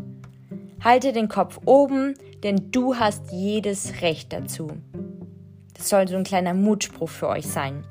Halte 0.84 1.14
den 1.14 1.30
Kopf 1.30 1.60
oben, 1.66 2.14
denn 2.44 2.70
du 2.72 2.98
hast 2.98 3.32
jedes 3.32 4.02
Recht 4.02 4.34
dazu. 4.34 4.68
Das 5.76 5.88
soll 5.88 6.10
so 6.10 6.18
ein 6.18 6.26
kleiner 6.26 6.54
Mutspruch 6.54 7.08
für 7.10 7.30
euch 7.30 7.48
sein. 7.48 7.86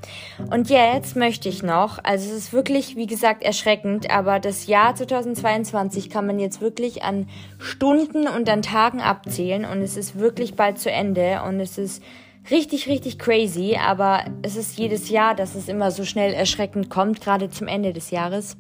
Und 0.50 0.68
jetzt 0.68 1.16
möchte 1.16 1.48
ich 1.48 1.62
noch, 1.62 1.98
also 2.04 2.30
es 2.30 2.36
ist 2.36 2.52
wirklich, 2.52 2.96
wie 2.96 3.06
gesagt, 3.06 3.42
erschreckend, 3.42 4.10
aber 4.10 4.40
das 4.40 4.66
Jahr 4.66 4.94
2022 4.94 6.10
kann 6.10 6.26
man 6.26 6.38
jetzt 6.38 6.60
wirklich 6.60 7.02
an 7.02 7.28
Stunden 7.58 8.28
und 8.28 8.46
an 8.50 8.60
Tagen 8.60 9.00
abzählen 9.00 9.64
und 9.64 9.80
es 9.80 9.96
ist 9.96 10.18
wirklich 10.18 10.54
bald 10.54 10.78
zu 10.78 10.90
Ende 10.90 11.40
und 11.48 11.60
es 11.60 11.78
ist 11.78 12.02
richtig, 12.50 12.88
richtig 12.88 13.18
crazy, 13.18 13.76
aber 13.76 14.24
es 14.42 14.56
ist 14.56 14.78
jedes 14.78 15.08
Jahr, 15.08 15.34
dass 15.34 15.54
es 15.54 15.68
immer 15.68 15.90
so 15.90 16.04
schnell 16.04 16.32
erschreckend 16.32 16.90
kommt, 16.90 17.20
gerade 17.20 17.50
zum 17.50 17.68
Ende 17.68 17.92
des 17.92 18.10
Jahres. 18.10 18.56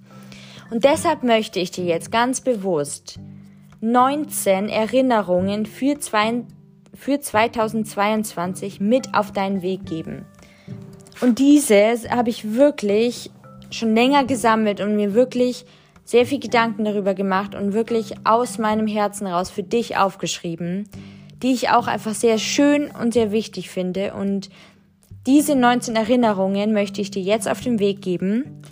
Und 0.70 0.84
deshalb 0.84 1.22
möchte 1.22 1.58
ich 1.58 1.70
dir 1.70 1.84
jetzt 1.84 2.12
ganz 2.12 2.40
bewusst 2.40 3.18
19 3.80 4.68
Erinnerungen 4.68 5.66
für, 5.66 5.98
zwei, 5.98 6.44
für 6.94 7.18
2022 7.18 8.80
mit 8.80 9.14
auf 9.14 9.32
deinen 9.32 9.62
Weg 9.62 9.86
geben. 9.86 10.26
Und 11.20 11.38
diese 11.38 11.94
habe 12.10 12.30
ich 12.30 12.54
wirklich 12.54 13.30
schon 13.70 13.94
länger 13.94 14.24
gesammelt 14.24 14.80
und 14.80 14.96
mir 14.96 15.14
wirklich 15.14 15.64
sehr 16.04 16.26
viel 16.26 16.40
Gedanken 16.40 16.84
darüber 16.84 17.14
gemacht 17.14 17.54
und 17.54 17.72
wirklich 17.72 18.14
aus 18.24 18.58
meinem 18.58 18.86
Herzen 18.86 19.26
raus 19.26 19.50
für 19.50 19.62
dich 19.62 19.96
aufgeschrieben, 19.96 20.88
die 21.42 21.52
ich 21.52 21.70
auch 21.70 21.86
einfach 21.86 22.14
sehr 22.14 22.38
schön 22.38 22.90
und 22.90 23.14
sehr 23.14 23.32
wichtig 23.32 23.70
finde. 23.70 24.14
Und 24.14 24.50
diese 25.26 25.54
19 25.54 25.96
Erinnerungen 25.96 26.72
möchte 26.72 27.00
ich 27.00 27.10
dir 27.10 27.22
jetzt 27.22 27.48
auf 27.48 27.60
den 27.60 27.78
Weg 27.78 28.02
geben 28.02 28.62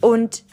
und 0.00 0.44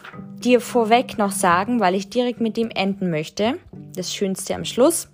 dir 0.44 0.62
vorweg 0.62 1.18
noch 1.18 1.32
sagen, 1.32 1.80
weil 1.80 1.96
ich 1.96 2.10
direkt 2.10 2.42
mit 2.42 2.58
dem 2.58 2.70
enden 2.70 3.10
möchte, 3.10 3.58
das 3.96 4.14
Schönste 4.14 4.56
am 4.56 4.66
Schluss. 4.66 5.10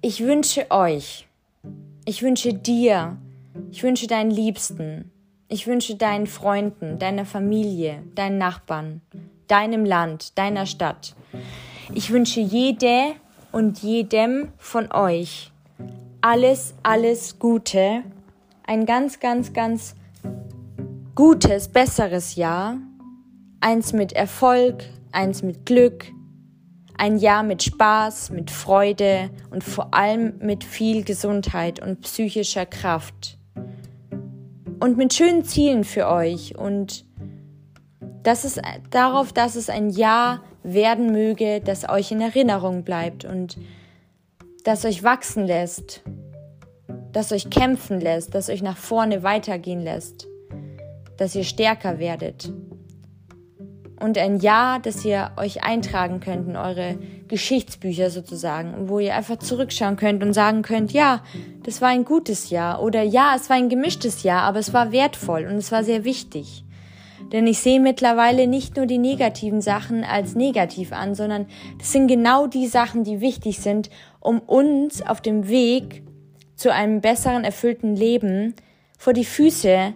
Ich 0.00 0.20
wünsche 0.20 0.70
euch, 0.70 1.26
ich 2.04 2.22
wünsche 2.22 2.52
dir, 2.54 3.16
ich 3.70 3.82
wünsche 3.82 4.06
deinen 4.06 4.30
Liebsten, 4.30 5.10
ich 5.48 5.66
wünsche 5.66 5.96
deinen 5.96 6.26
Freunden, 6.26 6.98
deiner 6.98 7.24
Familie, 7.24 8.02
deinen 8.14 8.38
Nachbarn, 8.38 9.00
deinem 9.48 9.84
Land, 9.84 10.38
deiner 10.38 10.66
Stadt. 10.66 11.14
Ich 11.94 12.10
wünsche 12.10 12.40
jede 12.40 13.14
und 13.52 13.82
jedem 13.82 14.52
von 14.58 14.92
euch 14.92 15.52
alles, 16.20 16.74
alles 16.82 17.38
Gute, 17.38 18.02
ein 18.66 18.84
ganz, 18.84 19.20
ganz, 19.20 19.52
ganz 19.52 19.94
gutes, 21.14 21.68
besseres 21.68 22.36
Jahr, 22.36 22.76
eins 23.60 23.92
mit 23.92 24.12
Erfolg, 24.12 24.84
eins 25.12 25.42
mit 25.42 25.66
Glück, 25.66 26.06
ein 26.96 27.16
Jahr 27.16 27.42
mit 27.42 27.62
Spaß, 27.62 28.30
mit 28.30 28.50
Freude 28.50 29.30
und 29.50 29.64
vor 29.64 29.94
allem 29.94 30.34
mit 30.40 30.64
viel 30.64 31.02
Gesundheit 31.02 31.80
und 31.80 32.02
psychischer 32.02 32.66
Kraft. 32.66 33.38
Und 34.80 34.96
mit 34.96 35.14
schönen 35.14 35.44
Zielen 35.44 35.84
für 35.84 36.08
euch 36.08 36.56
und 36.56 37.04
das 38.22 38.44
ist 38.44 38.60
darauf, 38.90 39.32
dass 39.32 39.56
es 39.56 39.70
ein 39.70 39.90
Jahr 39.90 40.42
werden 40.62 41.12
möge, 41.12 41.60
das 41.60 41.88
euch 41.88 42.12
in 42.12 42.20
Erinnerung 42.20 42.84
bleibt 42.84 43.24
und 43.24 43.56
das 44.64 44.84
euch 44.84 45.02
wachsen 45.02 45.46
lässt, 45.46 46.02
das 47.12 47.32
euch 47.32 47.50
kämpfen 47.50 48.00
lässt, 48.00 48.34
das 48.34 48.50
euch 48.50 48.62
nach 48.62 48.76
vorne 48.76 49.22
weitergehen 49.22 49.80
lässt 49.80 50.26
dass 51.20 51.34
ihr 51.34 51.44
stärker 51.44 51.98
werdet. 51.98 52.50
Und 54.00 54.16
ein 54.16 54.38
Ja, 54.40 54.78
das 54.78 55.04
ihr 55.04 55.32
euch 55.36 55.62
eintragen 55.62 56.20
könnt 56.20 56.48
in 56.48 56.56
eure 56.56 56.98
Geschichtsbücher 57.28 58.08
sozusagen, 58.08 58.88
wo 58.88 58.98
ihr 58.98 59.14
einfach 59.14 59.36
zurückschauen 59.36 59.96
könnt 59.96 60.22
und 60.22 60.32
sagen 60.32 60.62
könnt, 60.62 60.92
ja, 60.92 61.22
das 61.62 61.82
war 61.82 61.90
ein 61.90 62.06
gutes 62.06 62.48
Jahr 62.48 62.82
oder 62.82 63.02
ja, 63.02 63.34
es 63.36 63.50
war 63.50 63.56
ein 63.56 63.68
gemischtes 63.68 64.22
Jahr, 64.22 64.42
aber 64.44 64.58
es 64.58 64.72
war 64.72 64.92
wertvoll 64.92 65.44
und 65.44 65.56
es 65.56 65.70
war 65.70 65.84
sehr 65.84 66.04
wichtig. 66.04 66.64
Denn 67.32 67.46
ich 67.46 67.60
sehe 67.60 67.80
mittlerweile 67.80 68.46
nicht 68.46 68.76
nur 68.76 68.86
die 68.86 68.98
negativen 68.98 69.60
Sachen 69.60 70.04
als 70.04 70.34
negativ 70.34 70.92
an, 70.92 71.14
sondern 71.14 71.46
das 71.78 71.92
sind 71.92 72.08
genau 72.08 72.46
die 72.46 72.66
Sachen, 72.66 73.04
die 73.04 73.20
wichtig 73.20 73.60
sind, 73.60 73.88
um 74.18 74.40
uns 74.40 75.00
auf 75.02 75.20
dem 75.20 75.48
Weg 75.48 76.02
zu 76.56 76.72
einem 76.72 77.00
besseren, 77.00 77.44
erfüllten 77.44 77.94
Leben 77.94 78.54
vor 78.98 79.12
die 79.12 79.24
Füße 79.24 79.94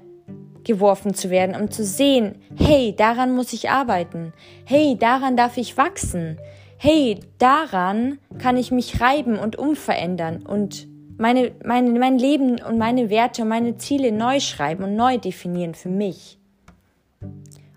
geworfen 0.64 1.12
zu 1.14 1.28
werden, 1.28 1.60
um 1.60 1.70
zu 1.70 1.84
sehen, 1.84 2.36
hey, 2.56 2.94
daran 2.96 3.34
muss 3.34 3.52
ich 3.52 3.68
arbeiten, 3.68 4.32
hey, 4.64 4.96
daran 4.98 5.36
darf 5.36 5.58
ich 5.58 5.76
wachsen, 5.76 6.38
hey, 6.78 7.20
daran 7.38 8.18
kann 8.38 8.56
ich 8.56 8.70
mich 8.70 9.00
reiben 9.00 9.38
und 9.38 9.56
umverändern 9.56 10.46
und 10.46 10.88
meine, 11.18 11.52
meine, 11.64 11.90
mein 11.98 12.18
Leben 12.18 12.60
und 12.60 12.78
meine 12.78 13.10
Werte 13.10 13.42
und 13.42 13.48
meine 13.48 13.76
Ziele 13.76 14.10
neu 14.10 14.40
schreiben 14.40 14.84
und 14.84 14.96
neu 14.96 15.18
definieren 15.18 15.74
für 15.74 15.90
mich. 15.90 16.38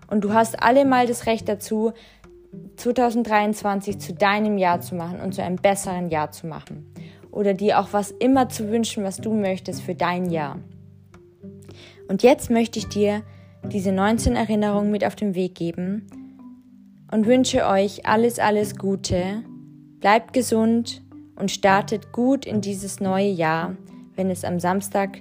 Und 0.08 0.24
du 0.24 0.32
hast 0.32 0.62
alle 0.62 0.84
mal 0.84 1.06
das 1.06 1.26
Recht 1.26 1.48
dazu, 1.48 1.92
2023 2.76 3.98
zu 3.98 4.14
deinem 4.14 4.58
Jahr 4.58 4.80
zu 4.80 4.94
machen 4.94 5.20
und 5.20 5.34
zu 5.34 5.42
einem 5.42 5.56
besseren 5.56 6.08
Jahr 6.08 6.32
zu 6.32 6.46
machen. 6.46 6.92
Oder 7.30 7.54
dir 7.54 7.78
auch 7.78 7.88
was 7.92 8.10
immer 8.10 8.48
zu 8.48 8.70
wünschen, 8.70 9.04
was 9.04 9.18
du 9.18 9.32
möchtest 9.32 9.82
für 9.82 9.94
dein 9.94 10.30
Jahr. 10.30 10.58
Und 12.08 12.22
jetzt 12.22 12.50
möchte 12.50 12.78
ich 12.78 12.88
dir 12.88 13.22
diese 13.64 13.92
19 13.92 14.34
Erinnerungen 14.34 14.90
mit 14.90 15.04
auf 15.04 15.14
den 15.14 15.34
Weg 15.34 15.54
geben 15.54 16.06
und 17.10 17.26
wünsche 17.26 17.66
euch 17.66 18.06
alles, 18.06 18.38
alles 18.38 18.76
Gute. 18.76 19.42
Bleibt 20.00 20.32
gesund 20.32 21.02
und 21.36 21.50
startet 21.50 22.12
gut 22.12 22.46
in 22.46 22.60
dieses 22.60 23.00
neue 23.00 23.28
Jahr, 23.28 23.76
wenn 24.14 24.30
es 24.30 24.44
am 24.44 24.58
Samstag 24.58 25.20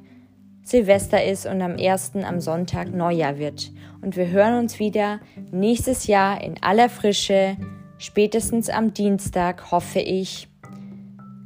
Silvester 0.67 1.23
ist 1.23 1.45
und 1.45 1.61
am 1.61 1.77
1. 1.77 2.11
am 2.23 2.41
Sonntag 2.41 2.93
Neujahr 2.93 3.37
wird. 3.37 3.71
Und 4.01 4.17
wir 4.17 4.27
hören 4.27 4.59
uns 4.59 4.79
wieder 4.79 5.21
nächstes 5.49 6.07
Jahr 6.07 6.43
in 6.43 6.61
aller 6.61 6.89
Frische, 6.89 7.55
spätestens 7.99 8.69
am 8.69 8.93
Dienstag, 8.93 9.71
hoffe 9.71 9.99
ich. 9.99 10.49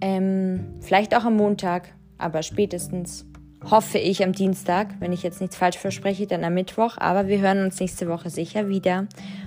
Ähm, 0.01 0.73
vielleicht 0.79 1.15
auch 1.15 1.23
am 1.23 1.37
Montag, 1.37 1.93
aber 2.17 2.41
spätestens 2.41 3.27
hoffe 3.69 3.99
ich 3.99 4.23
am 4.23 4.31
Dienstag, 4.31 4.95
wenn 4.99 5.13
ich 5.13 5.21
jetzt 5.21 5.39
nichts 5.39 5.55
falsch 5.55 5.77
verspreche, 5.77 6.25
dann 6.25 6.43
am 6.43 6.55
Mittwoch. 6.55 6.97
Aber 6.97 7.27
wir 7.27 7.41
hören 7.41 7.63
uns 7.63 7.79
nächste 7.79 8.07
Woche 8.09 8.31
sicher 8.31 8.69
wieder. 8.69 9.05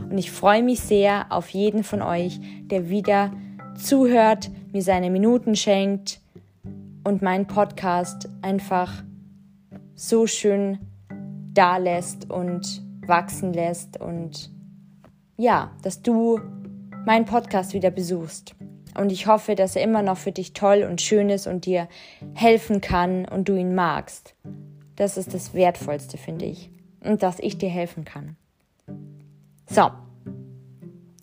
Und 0.08 0.18
ich 0.18 0.30
freue 0.30 0.62
mich 0.62 0.82
sehr 0.82 1.26
auf 1.30 1.48
jeden 1.48 1.82
von 1.82 2.00
euch, 2.00 2.38
der 2.70 2.90
wieder 2.90 3.32
zuhört, 3.76 4.52
mir 4.72 4.82
seine 4.82 5.10
Minuten 5.10 5.56
schenkt 5.56 6.20
und 7.02 7.22
meinen 7.22 7.48
Podcast 7.48 8.28
einfach 8.40 9.02
so 9.94 10.26
schön 10.26 10.78
da 11.52 11.76
lässt 11.76 12.30
und 12.30 12.83
wachsen 13.07 13.52
lässt 13.52 14.00
und 14.00 14.50
ja, 15.37 15.72
dass 15.83 16.02
du 16.02 16.40
meinen 17.07 17.24
Podcast 17.24 17.74
wieder 17.74 17.90
besuchst. 17.90 18.54
Und 18.96 19.11
ich 19.11 19.26
hoffe, 19.26 19.57
dass 19.57 19.74
er 19.74 19.83
immer 19.83 20.02
noch 20.02 20.16
für 20.16 20.33
dich 20.33 20.52
toll 20.52 20.87
und 20.88 21.02
schön 21.02 21.28
ist 21.28 21.46
und 21.46 21.66
dir 21.66 21.88
helfen 22.35 22.80
kann 22.80 23.24
und 23.26 23.48
du 23.48 23.57
ihn 23.57 23.74
magst. 23.74 24.35
Das 24.96 25.16
ist 25.16 25.35
das 25.35 25.52
Wertvollste, 25.54 26.16
finde 26.16 26.44
ich. 26.44 26.70
Und 27.00 27.22
dass 27.22 27.40
ich 27.40 27.59
dir 27.59 27.68
helfen 27.68 28.04
kann. 28.04 28.37
So. 29.66 29.90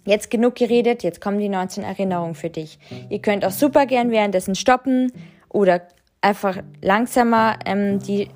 Jetzt 0.05 0.31
genug 0.31 0.55
geredet, 0.55 1.03
jetzt 1.03 1.21
kommen 1.21 1.39
die 1.39 1.47
19 1.47 1.83
Erinnerungen 1.83 2.35
für 2.35 2.49
dich. 2.49 2.79
Ihr 3.09 3.21
könnt 3.21 3.45
auch 3.45 3.51
super 3.51 3.85
gern 3.85 4.11
währenddessen 4.11 4.55
stoppen 4.55 5.11
oder 5.47 5.87
einfach 6.21 6.57
langsamer 6.81 7.57
ähm, 7.65 7.99
die, 7.99 8.29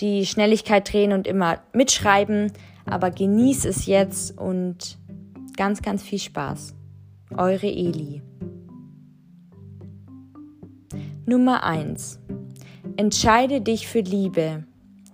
die 0.00 0.24
Schnelligkeit 0.26 0.90
drehen 0.92 1.12
und 1.12 1.26
immer 1.26 1.58
mitschreiben. 1.72 2.52
Aber 2.84 3.10
genieß 3.10 3.64
es 3.64 3.86
jetzt 3.86 4.38
und 4.38 4.98
ganz, 5.56 5.82
ganz 5.82 6.02
viel 6.02 6.20
Spaß. 6.20 6.74
Eure 7.36 7.66
Eli. 7.66 8.22
Nummer 11.26 11.64
1. 11.64 12.20
Entscheide 12.96 13.60
dich 13.60 13.88
für 13.88 14.00
Liebe, 14.00 14.64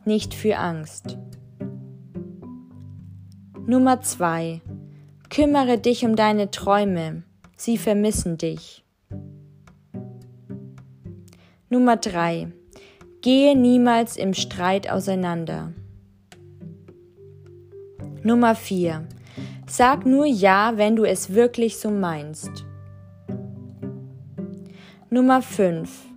nicht 0.05 0.35
für 0.35 0.59
Angst. 0.59 1.17
Nummer 3.67 4.03
2. 4.03 4.61
Kümmere 5.31 5.79
dich 5.79 6.05
um 6.05 6.15
deine 6.15 6.51
Träume, 6.51 7.23
sie 7.57 7.79
vermissen 7.79 8.37
dich. 8.37 8.82
Nummer 11.73 11.97
3. 11.97 12.49
Gehe 13.23 13.57
niemals 13.57 14.19
im 14.19 14.35
Streit 14.35 14.91
auseinander. 14.91 15.73
Nummer 18.23 18.55
4. 18.55 19.09
Sag 19.67 20.05
nur 20.05 20.27
Ja, 20.27 20.75
wenn 20.77 20.97
du 20.97 21.05
es 21.05 21.33
wirklich 21.33 21.79
so 21.79 21.91
meinst. 21.91 22.67
Nummer 25.09 25.41
5. 25.41 26.09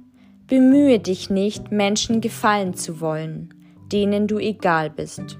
Bemühe 0.45 0.99
dich 0.99 1.29
nicht, 1.29 1.71
Menschen 1.71 2.19
gefallen 2.19 2.73
zu 2.73 2.99
wollen, 2.99 3.53
denen 3.93 4.27
du 4.27 4.39
egal 4.39 4.89
bist. 4.89 5.39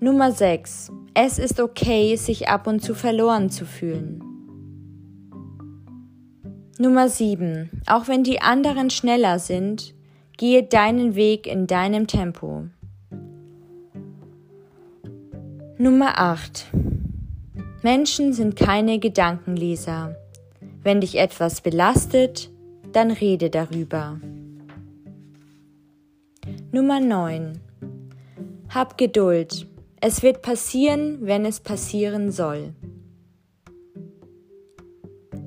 Nummer 0.00 0.32
6. 0.32 0.90
Es 1.14 1.38
ist 1.38 1.60
okay, 1.60 2.16
sich 2.16 2.48
ab 2.48 2.66
und 2.66 2.80
zu 2.80 2.96
verloren 2.96 3.50
zu 3.50 3.64
fühlen. 3.64 4.23
Nummer 6.76 7.08
7. 7.08 7.70
Auch 7.86 8.08
wenn 8.08 8.24
die 8.24 8.42
anderen 8.42 8.90
schneller 8.90 9.38
sind, 9.38 9.94
gehe 10.36 10.64
deinen 10.64 11.14
Weg 11.14 11.46
in 11.46 11.68
deinem 11.68 12.08
Tempo. 12.08 12.64
Nummer 15.78 16.18
8. 16.18 16.66
Menschen 17.82 18.32
sind 18.32 18.56
keine 18.56 18.98
Gedankenleser. 18.98 20.16
Wenn 20.82 21.00
dich 21.00 21.16
etwas 21.16 21.60
belastet, 21.60 22.50
dann 22.92 23.12
rede 23.12 23.50
darüber. 23.50 24.18
Nummer 26.72 26.98
9. 26.98 27.60
Hab 28.70 28.98
Geduld. 28.98 29.68
Es 30.00 30.24
wird 30.24 30.42
passieren, 30.42 31.18
wenn 31.20 31.44
es 31.44 31.60
passieren 31.60 32.32
soll. 32.32 32.74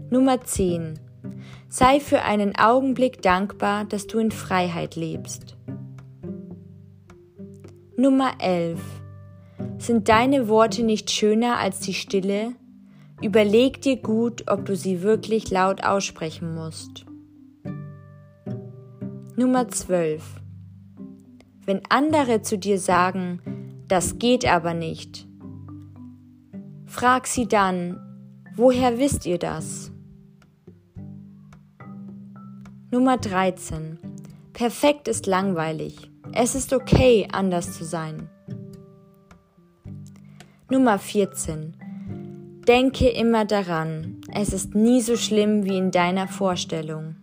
Nummer 0.10 0.40
10. 0.40 1.00
Sei 1.80 2.00
für 2.00 2.24
einen 2.24 2.56
Augenblick 2.56 3.22
dankbar, 3.22 3.86
dass 3.86 4.08
du 4.08 4.18
in 4.18 4.32
Freiheit 4.32 4.96
lebst. 4.96 5.58
Nummer 7.96 8.32
11. 8.40 8.80
Sind 9.78 10.10
deine 10.10 10.48
Worte 10.48 10.82
nicht 10.82 11.12
schöner 11.12 11.60
als 11.60 11.80
die 11.82 11.94
Stille, 11.94 12.56
Überleg 13.22 13.80
dir 13.84 13.98
gut, 13.98 14.50
ob 14.50 14.66
du 14.66 14.76
sie 14.76 15.04
wirklich 15.04 15.52
laut 15.52 15.84
aussprechen 15.84 16.56
musst. 16.56 17.06
Nummer 19.36 19.68
12. 19.68 20.24
Wenn 21.64 21.82
andere 21.90 22.42
zu 22.42 22.58
dir 22.58 22.80
sagen, 22.80 23.84
das 23.88 24.18
geht 24.18 24.52
aber 24.52 24.74
nicht, 24.74 25.28
frag 26.88 27.28
sie 27.28 27.48
dann, 27.48 28.00
woher 28.56 28.98
wisst 28.98 29.28
ihr 29.28 29.38
das? 29.38 29.92
Nummer 32.90 33.18
13. 33.18 34.00
Perfekt 34.54 35.10
ist 35.10 35.28
langweilig. 35.28 36.10
Es 36.32 36.56
ist 36.56 36.72
okay, 36.72 37.28
anders 37.30 37.74
zu 37.74 37.84
sein. 37.84 38.30
Nummer 40.72 40.98
14. 40.98 41.76
Denke 42.66 43.10
immer 43.10 43.44
daran, 43.44 44.22
es 44.34 44.54
ist 44.54 44.74
nie 44.74 45.02
so 45.02 45.18
schlimm 45.18 45.66
wie 45.66 45.78
in 45.78 45.92
deiner 45.92 46.30
Vorstellung. 46.30 47.18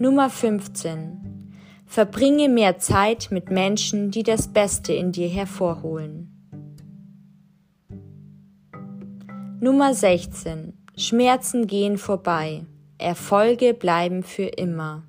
Nummer 0.00 0.28
15. 0.28 1.52
Verbringe 1.86 2.48
mehr 2.48 2.80
Zeit 2.80 3.28
mit 3.30 3.48
Menschen, 3.48 4.10
die 4.10 4.24
das 4.24 4.48
Beste 4.48 4.92
in 4.92 5.12
dir 5.12 5.28
hervorholen. 5.28 6.32
Nummer 9.60 9.94
16. 9.94 10.76
Schmerzen 10.96 11.68
gehen 11.68 11.96
vorbei. 11.96 12.66
Erfolge 12.98 13.74
bleiben 13.74 14.22
für 14.22 14.46
immer. 14.46 15.02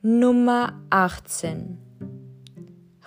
Nummer 0.00 0.80
18. 0.90 1.78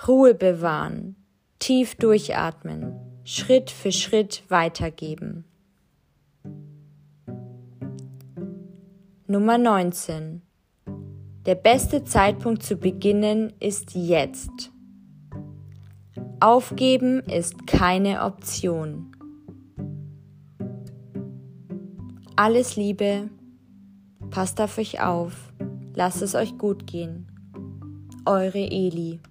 Ruhe 0.07 0.35
bewahren, 0.35 1.15
tief 1.59 1.95
durchatmen, 1.95 2.95
Schritt 3.23 3.71
für 3.71 3.91
Schritt 3.91 4.43
weitergeben. 4.49 5.45
Nummer 9.27 9.57
19. 9.57 10.43
Der 11.45 11.55
beste 11.55 12.03
Zeitpunkt 12.03 12.63
zu 12.63 12.77
beginnen 12.77 13.53
ist 13.59 13.95
jetzt. 13.95 14.71
Aufgeben 16.39 17.21
ist 17.21 17.65
keine 17.65 18.23
Option. 18.23 19.14
Alles 22.38 22.76
Liebe, 22.76 23.30
passt 24.30 24.60
auf 24.60 24.78
euch 24.78 25.02
auf, 25.02 25.54
lasst 25.93 26.21
es 26.21 26.36
euch 26.36 26.58
gut 26.58 26.86
gehen. 26.86 27.28
Eure 28.26 28.60
Eli. 28.60 29.21